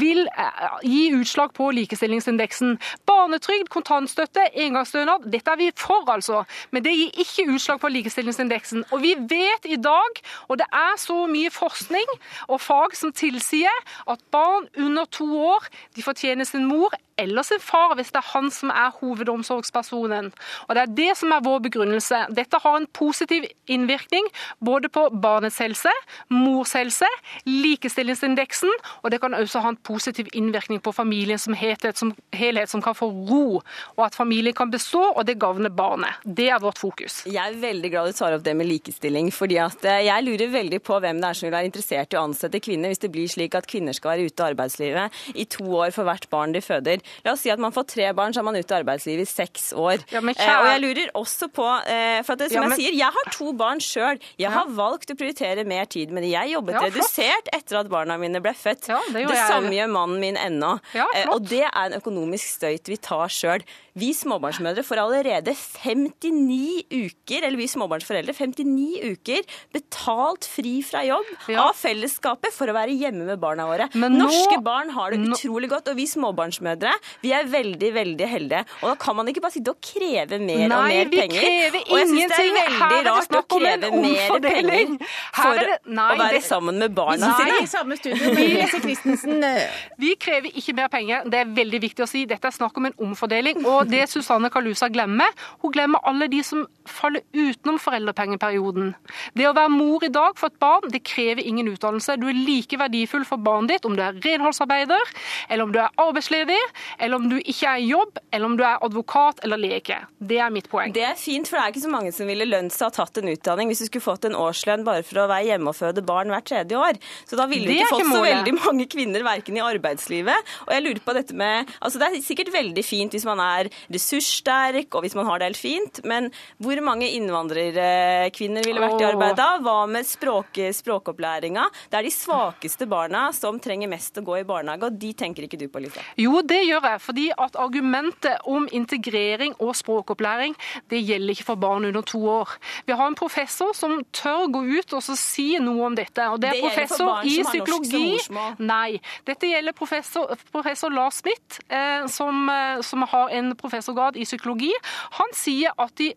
[0.00, 2.78] vil eh, gi utslag på likestillingsindeksen.
[3.08, 6.44] Barnetrygd, kontantstøtte, engangsstønad, dette er vi for, altså.
[6.72, 8.86] Men det gir ikke utslag på likestillingsindeksen.
[8.92, 12.08] Og vi vet i dag, og det er så mye forskning
[12.48, 17.60] og fag som tilsier at barn under to år de fortjener sin mor eller sin
[17.62, 20.30] far hvis det er han som er hovedomsorgspersonen.
[20.68, 22.24] Og Det er det som er vår begrunnelse.
[22.34, 24.28] Dette har en positiv innvirkning
[24.64, 25.92] både på barnets helse,
[26.30, 27.08] mors helse,
[27.46, 28.70] likestillingsindeksen,
[29.02, 32.82] og det kan også ha en positiv innvirkning på familien som helhet, som, helhet, som
[32.84, 33.60] kan få ro,
[33.96, 36.20] og at familien kan bestå, og det gagner barnet.
[36.24, 37.22] Det er vårt fokus.
[37.26, 39.32] Jeg er veldig glad du tar opp det med likestilling.
[39.32, 42.18] fordi at eh, Jeg lurer veldig på hvem det er som vil være interessert i
[42.18, 45.44] å ansette kvinner, hvis det blir slik at kvinner skal være ute av arbeidslivet i
[45.44, 47.02] to år for hvert barn de føder.
[47.24, 49.30] La oss si at man får tre barn, så er man ute av arbeidslivet i
[49.30, 50.04] seks år.
[50.12, 52.92] Ja, Eh, kjære- og jeg lurer også på eh, For det, som Ja, men- jeg
[52.92, 54.18] sier, jeg har to barn sjøl.
[54.38, 56.30] Jeg har valgt å prioritere mer tid med det.
[56.32, 58.86] Jeg jobbet Ja, redusert etter at barna mine ble født.
[59.12, 60.80] det det samme gjør mannen min ennå.
[60.94, 63.62] Ja, Eh, og det er en økonomisk støyt vi tar sjøl.
[63.96, 69.42] Vi småbarnsmødre får allerede 59 uker, eller vi småbarnsforeldre, 59 uker
[69.74, 71.24] betalt fri fra jobb
[71.58, 73.88] av fellesskapet for å være hjemme med barna våre.
[73.94, 76.92] Men nå- Norske barn har det utrolig godt, og vi småbarnsmødre
[77.22, 78.64] vi er veldig, veldig heldige.
[78.82, 81.40] Og da kan man ikke bare sitte og kreve mer og Nei, mer vi penger.
[81.40, 82.78] krever og jeg syns det er ingenting.
[82.78, 84.98] Her veldig er det rart å snakk om en kreve mer omfordeling.
[84.98, 87.62] penger for er det- nei, å være det- sammen med Vi barna sitter sine.
[87.62, 89.44] i samme studio med Lise Christensen.
[89.98, 91.22] Vi krever ikke mer penger.
[91.28, 92.24] Det er veldig viktig å si.
[92.26, 93.64] Dette er snakk om en omfordeling.
[93.66, 95.28] Og det Susanne Kalusa glemmer,
[95.62, 98.94] hun glemmer alle de som faller utenom foreldrepengeperioden.
[99.36, 102.16] Det å være mor i dag for et barn, det krever ingen utdannelse.
[102.20, 105.12] Du er like verdifull for barnet ditt om du er renholdsarbeider,
[105.50, 106.58] eller om du er arbeidsledig,
[106.98, 109.98] eller om du ikke er i jobb, eller om du er advokat eller lege.
[110.18, 110.92] Det er mitt poeng.
[110.94, 113.20] Det er fint, for det er ikke så mange som ville lønt seg å tatt
[113.20, 116.04] en utdanning hvis du skulle fått en årslønn bare for å være hjemme og føde
[116.06, 117.00] barn hvert tredje år.
[117.28, 120.54] Så da ville du ikke fått ikke så veldig mange kvinner verken i arbeidslivet.
[120.66, 123.68] Og jeg lurer på dette med Altså det er sikkert veldig fint hvis man er
[123.92, 126.30] ressurssterk og hvis man har det helt fint, men
[126.62, 129.48] hvor mange innvandrerkvinner ville vært i arbeid da?
[129.64, 131.66] Hva med språk, språkopplæringa?
[131.90, 135.46] Det er de svakeste barna som trenger mest å gå i barnehage, og de tenker
[135.46, 136.02] ikke du på, Lise.
[136.20, 137.00] Jo, det gjør jeg.
[137.00, 140.56] fordi at argumentet om integrering og språkopplæring,
[140.90, 142.54] det gjelder ikke for barn under to år.
[142.86, 146.28] Vi har en professor som tør gå ut og så si noe om dette.
[146.28, 148.18] og Det er Det professor i psykologi.
[148.58, 149.00] Nei.
[149.26, 154.72] Dette gjelder professor, professor Lars Smith, eh, som, eh, som har en professorgrad i psykologi.
[155.18, 156.12] Han sier at de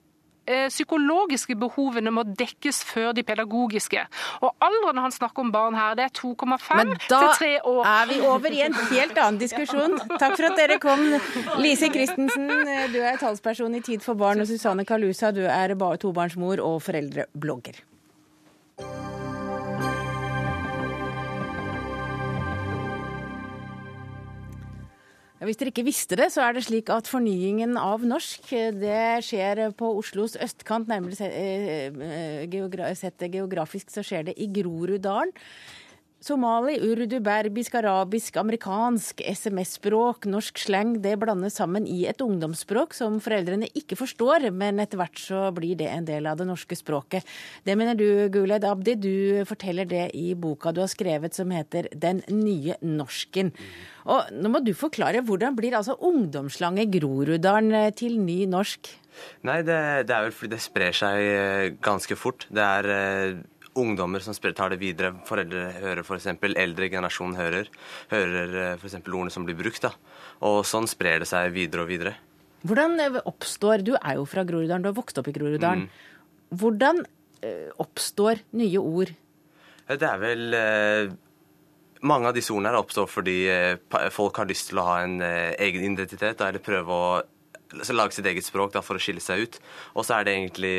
[0.71, 4.05] psykologiske behovene må dekkes før de pedagogiske.
[4.41, 7.83] Og alderen han snakker om barn her, det er 2,5 til 3 år.
[7.83, 9.97] Da er vi over i en helt annen diskusjon.
[10.15, 11.05] Takk for at dere kom.
[11.61, 12.49] Lise Christensen,
[12.93, 17.83] du er talsperson i Tid for barn, og Susanne Kalusa, du er tobarnsmor og foreldreblogger.
[25.41, 29.63] Hvis dere ikke visste det, så er det slik at fornyingen av norsk det skjer
[29.73, 30.85] på Oslos østkant.
[30.91, 31.17] Nærmere
[32.99, 35.33] sett geografisk så skjer det i Groruddalen.
[36.21, 43.15] Somali, urdu, berbisk, arabisk, amerikansk, SMS-språk, norsk slang, det blandes sammen i et ungdomsspråk som
[43.25, 47.25] foreldrene ikke forstår, men etter hvert så blir det en del av det norske språket.
[47.65, 48.93] Det mener du, Guled Abdi.
[49.01, 49.15] Du
[49.49, 53.49] forteller det i boka du har skrevet som heter Den nye norsken.
[54.05, 58.91] Og nå må du forklare, hvordan blir altså ungdomsslange Groruddalen eh, til ny norsk?
[59.49, 62.45] Nei, det, det, er vel fordi det sprer seg eh, ganske fort.
[62.53, 63.41] Det er eh,
[63.77, 65.13] ungdommer som tar det videre.
[65.27, 66.27] Foreldre hører f.eks.
[66.49, 67.69] Eldre generasjon hører.
[68.11, 68.99] Hører eh, f.eks.
[69.05, 69.81] ordene som blir brukt.
[69.85, 69.93] da.
[70.47, 72.15] Og sånn sprer det seg videre og videre.
[72.67, 75.87] Hvordan eh, oppstår Du er jo fra Groruddalen, du har vokst opp i Groruddalen.
[75.87, 76.55] Mm.
[76.61, 77.03] Hvordan
[77.41, 79.13] eh, oppstår nye ord?
[79.91, 80.53] Det er vel
[82.07, 83.33] mange av disse ordene oppstår fordi
[84.13, 87.09] folk har lyst til å ha en egen identitet, eller prøve å
[87.95, 89.59] lage sitt eget språk da, for å skille seg ut.
[89.95, 90.73] Og så er det egentlig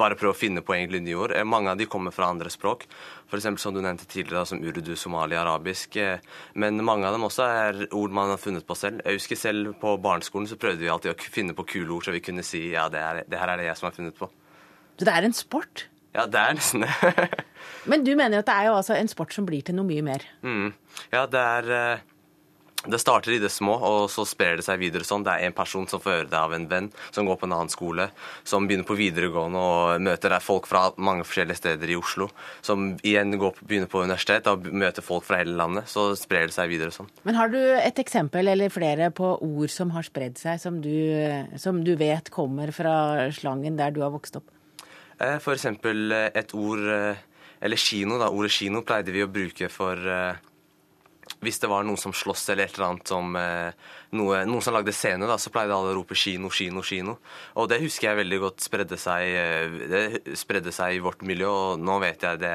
[0.00, 1.34] bare å prøve å finne på egentlig nye ord.
[1.36, 2.86] Eh, mange av de kommer fra andre språk,
[3.28, 3.48] f.eks.
[3.62, 5.96] som du nevnte tidligere, som urdu, somali, arabisk.
[6.00, 6.18] Eh,
[6.54, 9.04] men mange av dem også er ord man har funnet på selv.
[9.04, 12.16] Jeg husker selv på barneskolen så prøvde vi alltid å finne på kule ord, så
[12.16, 14.30] vi kunne si ja, det, er, det her er det jeg som har funnet på.
[15.00, 15.86] Så det er en sport?
[16.16, 17.26] Ja, det er nesten det.
[17.90, 20.02] Men du mener at det er jo altså en sport som blir til noe mye
[20.04, 20.24] mer?
[20.42, 20.72] Mm.
[21.12, 22.02] Ja, det er eh,
[22.86, 25.24] det starter i det små, og så sprer det seg videre sånn.
[25.26, 27.56] Det er en person som får høre det av en venn som går på en
[27.56, 28.06] annen skole,
[28.48, 32.30] som begynner på videregående og møter folk fra mange forskjellige steder i Oslo.
[32.64, 35.90] Som igjen går, begynner på universitet og møter folk fra hele landet.
[35.92, 37.10] Så sprer det seg videre sånn.
[37.28, 40.96] Men har du et eksempel eller flere på ord som har spredd seg, som du,
[41.60, 44.48] som du vet kommer fra slangen der du har vokst opp?
[45.20, 47.20] Eh, for eksempel eh, et ord, eh,
[47.60, 48.30] eller kino, da.
[48.32, 50.00] Ordet kino pleide vi å bruke for
[51.40, 53.72] hvis det var noen som sloss eller et eller annet som eh,
[54.18, 57.16] noe, Noen som lagde scene, da, så pleide alle å rope 'kino, kino, kino'.
[57.56, 61.48] Og det husker jeg veldig godt spredde seg, eh, det spredde seg i vårt miljø,
[61.48, 62.54] og nå vet jeg det,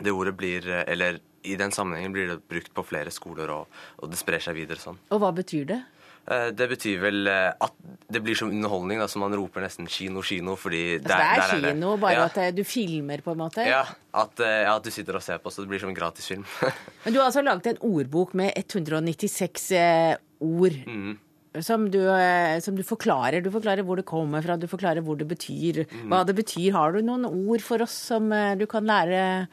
[0.00, 4.10] det ordet blir Eller i den sammenhengen blir det brukt på flere skoler, og, og
[4.12, 4.98] det sprer seg videre sånn.
[5.10, 5.80] Og hva betyr det?
[6.28, 7.72] Eh, det betyr vel eh, at
[8.10, 10.56] det blir som underholdning, da, så man roper nesten 'kino, kino'.
[10.58, 12.00] fordi altså, der, det er kino, er det.
[12.04, 12.26] bare ja.
[12.28, 13.64] at eh, du filmer, på en måte?
[13.66, 16.44] Ja at, ja at, du sitter og ser på, så det blir som en gratisfilm.
[17.04, 20.78] Men du har altså laget en ordbok med 196 eh, ord.
[20.86, 21.18] Mm.
[21.66, 21.98] Som du,
[22.62, 23.42] som du, forklarer.
[23.42, 25.80] Du forklarer hvor det kommer fra, du forklarer hvor det betyr.
[25.90, 26.04] Mm.
[26.12, 26.68] Hva det betyr.
[26.76, 29.48] Har du noen ord for oss som du kan lære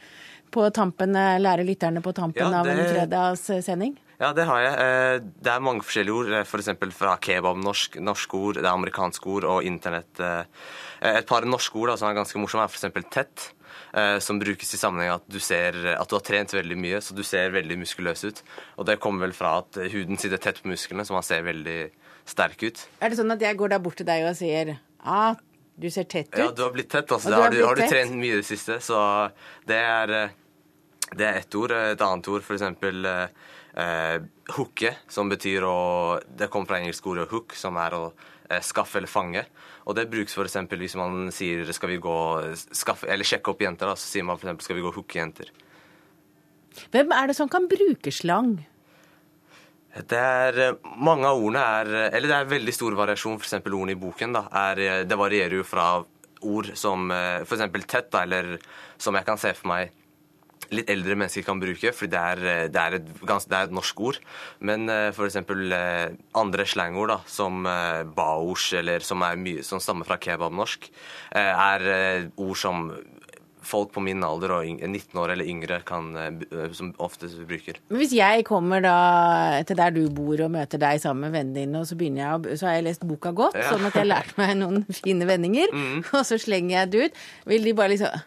[0.53, 2.59] på tampen, lære lytterne på tampen ja, det...
[2.59, 3.97] av en fredagssending?
[4.17, 4.77] Ja, det har jeg.
[4.81, 5.15] Eh,
[5.45, 6.31] det er mange forskjellige ord.
[6.41, 6.71] F.eks.
[6.79, 10.09] For fra kebab, norsk, norsk ord, det er amerikanske ord og internett.
[10.17, 10.71] Eh,
[11.13, 13.13] et par norske ord da, som er ganske morsomme, er f.eks.
[13.13, 13.51] tett.
[14.21, 17.21] Som brukes i sammenheng at du ser at du har trent veldig mye, så du
[17.25, 18.41] ser veldig muskuløs ut.
[18.77, 21.77] Og det kommer vel fra at huden sitter tett på musklene, så man ser veldig
[22.27, 22.83] sterk ut.
[23.01, 25.39] Er det sånn at jeg går da bort til deg og sier ah,
[25.79, 26.41] du ser tett ut?
[26.41, 27.09] Ja, du har blitt tett.
[27.09, 27.31] altså.
[27.31, 28.99] Har, du, har, du, trent mye i det siste, så
[29.69, 30.15] det er,
[31.13, 31.73] det er ett ord.
[31.77, 33.07] Et annet ord, for eksempel
[33.77, 34.17] eh,
[34.55, 35.77] hooke, som betyr å
[36.27, 38.13] Det kommer fra engelsk ordet 'hook', som er å
[38.49, 39.45] eh, skaffe eller fange.
[39.85, 40.57] Og det brukes f.eks.
[40.67, 44.37] hvis man sier 'skal vi gå skaffe, eller sjekke opp jenter', da, så sier man
[44.37, 44.63] f.eks.
[44.63, 45.51] 'skal vi gå og hooke jenter'.
[46.91, 48.65] Hvem er det som kan bruke slang?
[50.05, 53.39] Det er eh, Mange av ordene er Eller det er veldig stor variasjon.
[53.39, 53.53] F.eks.
[53.65, 54.33] ordene i boken.
[54.33, 56.03] da, er, eh, Det varierer jo fra
[56.41, 57.87] ord som eh, f.eks.
[57.87, 58.57] tett, da, eller
[58.97, 59.91] som jeg kan se for meg
[60.75, 63.75] litt eldre mennesker kan bruke, fordi det er, eh, det er, et, det er et,
[63.75, 64.21] norsk ord.
[64.59, 65.39] Men uh, f.eks.
[65.47, 70.89] Uh, andre slangord, da, som uh, baors, eller som, mye, som stammer fra kebabnorsk,
[71.35, 72.89] uh, er ord som
[73.67, 76.05] folk på min alder og 19 år eller yngre kan,
[76.71, 77.81] som oftest bruker.
[77.89, 78.93] Men Hvis jeg kommer da
[79.67, 82.69] til der du bor og møter deg sammen med vennene dine, og så, jeg, så
[82.69, 83.67] har jeg lest boka godt, ja.
[83.73, 85.99] sånn at jeg har lært meg noen fine vendinger, mm.
[86.13, 88.23] og så slenger jeg det ut, vil de bare liksom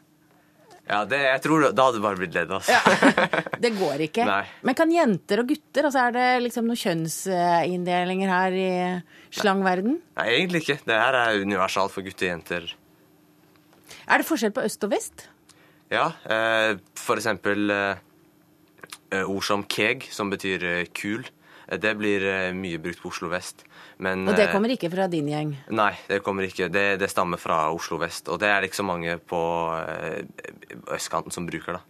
[0.90, 2.50] ja, det, jeg tror Da hadde du bare blitt ledd.
[2.50, 2.74] Altså.
[2.74, 4.26] Ja, det går ikke.
[4.32, 4.42] Nei.
[4.66, 8.70] Men kan jenter og gutter altså Er det liksom noen kjønnsinndelinger her i
[9.38, 10.00] slangverden?
[10.18, 10.80] Nei, egentlig ikke.
[10.90, 12.72] Det her er universalt for gutter og jenter.
[14.10, 15.28] Er det forskjell på øst og vest?
[15.90, 16.10] Ja.
[16.26, 21.26] Eh, for eksempel eh, ord som keg, som betyr eh, kul.
[21.70, 22.24] Det blir
[22.58, 23.62] mye brukt på Oslo vest.
[24.00, 25.54] Men, og det eh, kommer ikke fra din gjeng?
[25.76, 26.70] Nei, det kommer ikke.
[26.72, 28.30] Det, det stammer fra Oslo vest.
[28.32, 29.40] Og det er det ikke så mange på
[29.76, 30.22] eh,
[30.96, 31.86] østkanten som bruker, da.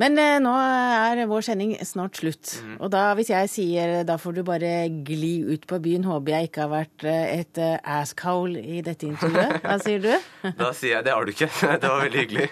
[0.00, 2.52] Men eh, nå er vår sending snart slutt.
[2.64, 2.74] Mm.
[2.76, 4.72] Og da, hvis jeg sier da får du bare
[5.04, 9.60] gli ut på byen, håper jeg ikke har vært et asshole i dette intervjuet.
[9.64, 10.12] Hva sier du?
[10.60, 11.48] da sier jeg det har du ikke.
[11.80, 12.48] Det var veldig hyggelig.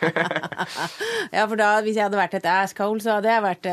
[1.37, 3.71] ja, for da, hvis jeg hadde vært et asshole, så hadde jeg vært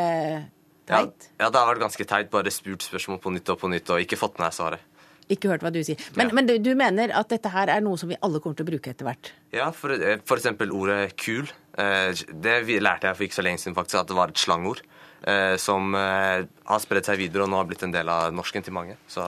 [0.85, 1.29] Teit?
[1.33, 2.29] Ja, ja, det har vært ganske teit.
[2.33, 4.83] Bare spurt spørsmål på nytt og på nytt og ikke fått med svaret.
[5.31, 6.01] Ikke hørt hva du sier.
[6.19, 8.67] Men, men du, du, mener at dette her er noe som vi alle kommer til
[8.67, 9.31] å bruke etter hvert?
[9.55, 11.49] Ja, for, eh, for eksempel ordet kul.
[11.81, 14.83] Eh, det lærte jeg for ikke så lenge siden faktisk, at det var et slangord.
[15.25, 18.75] Eh, som har spredt seg videre og nå har blitt en del av norsken til
[18.77, 18.99] mange.
[19.09, 19.25] Så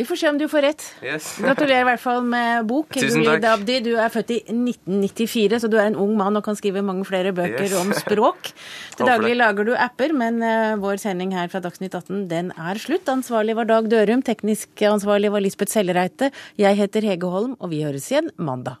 [0.00, 0.84] vi får se om du får rett.
[1.04, 1.26] Yes.
[1.44, 2.96] Gratulerer i hvert fall med bok.
[2.96, 3.66] Tusen takk.
[3.84, 7.04] Du er født i 1994, så du er en ung mann og kan skrive mange
[7.08, 7.76] flere bøker yes.
[7.82, 8.52] om språk.
[8.96, 12.80] Til daglig lager du apper, men uh, vår sending her fra Dagsnytt 18 den er
[12.80, 13.12] slutt.
[13.12, 16.32] Ansvarlig var Dag Dørum, teknisk ansvarlig var Lisbeth Sellereite.
[16.60, 18.80] Jeg heter Hege Holm, og vi høres igjen mandag.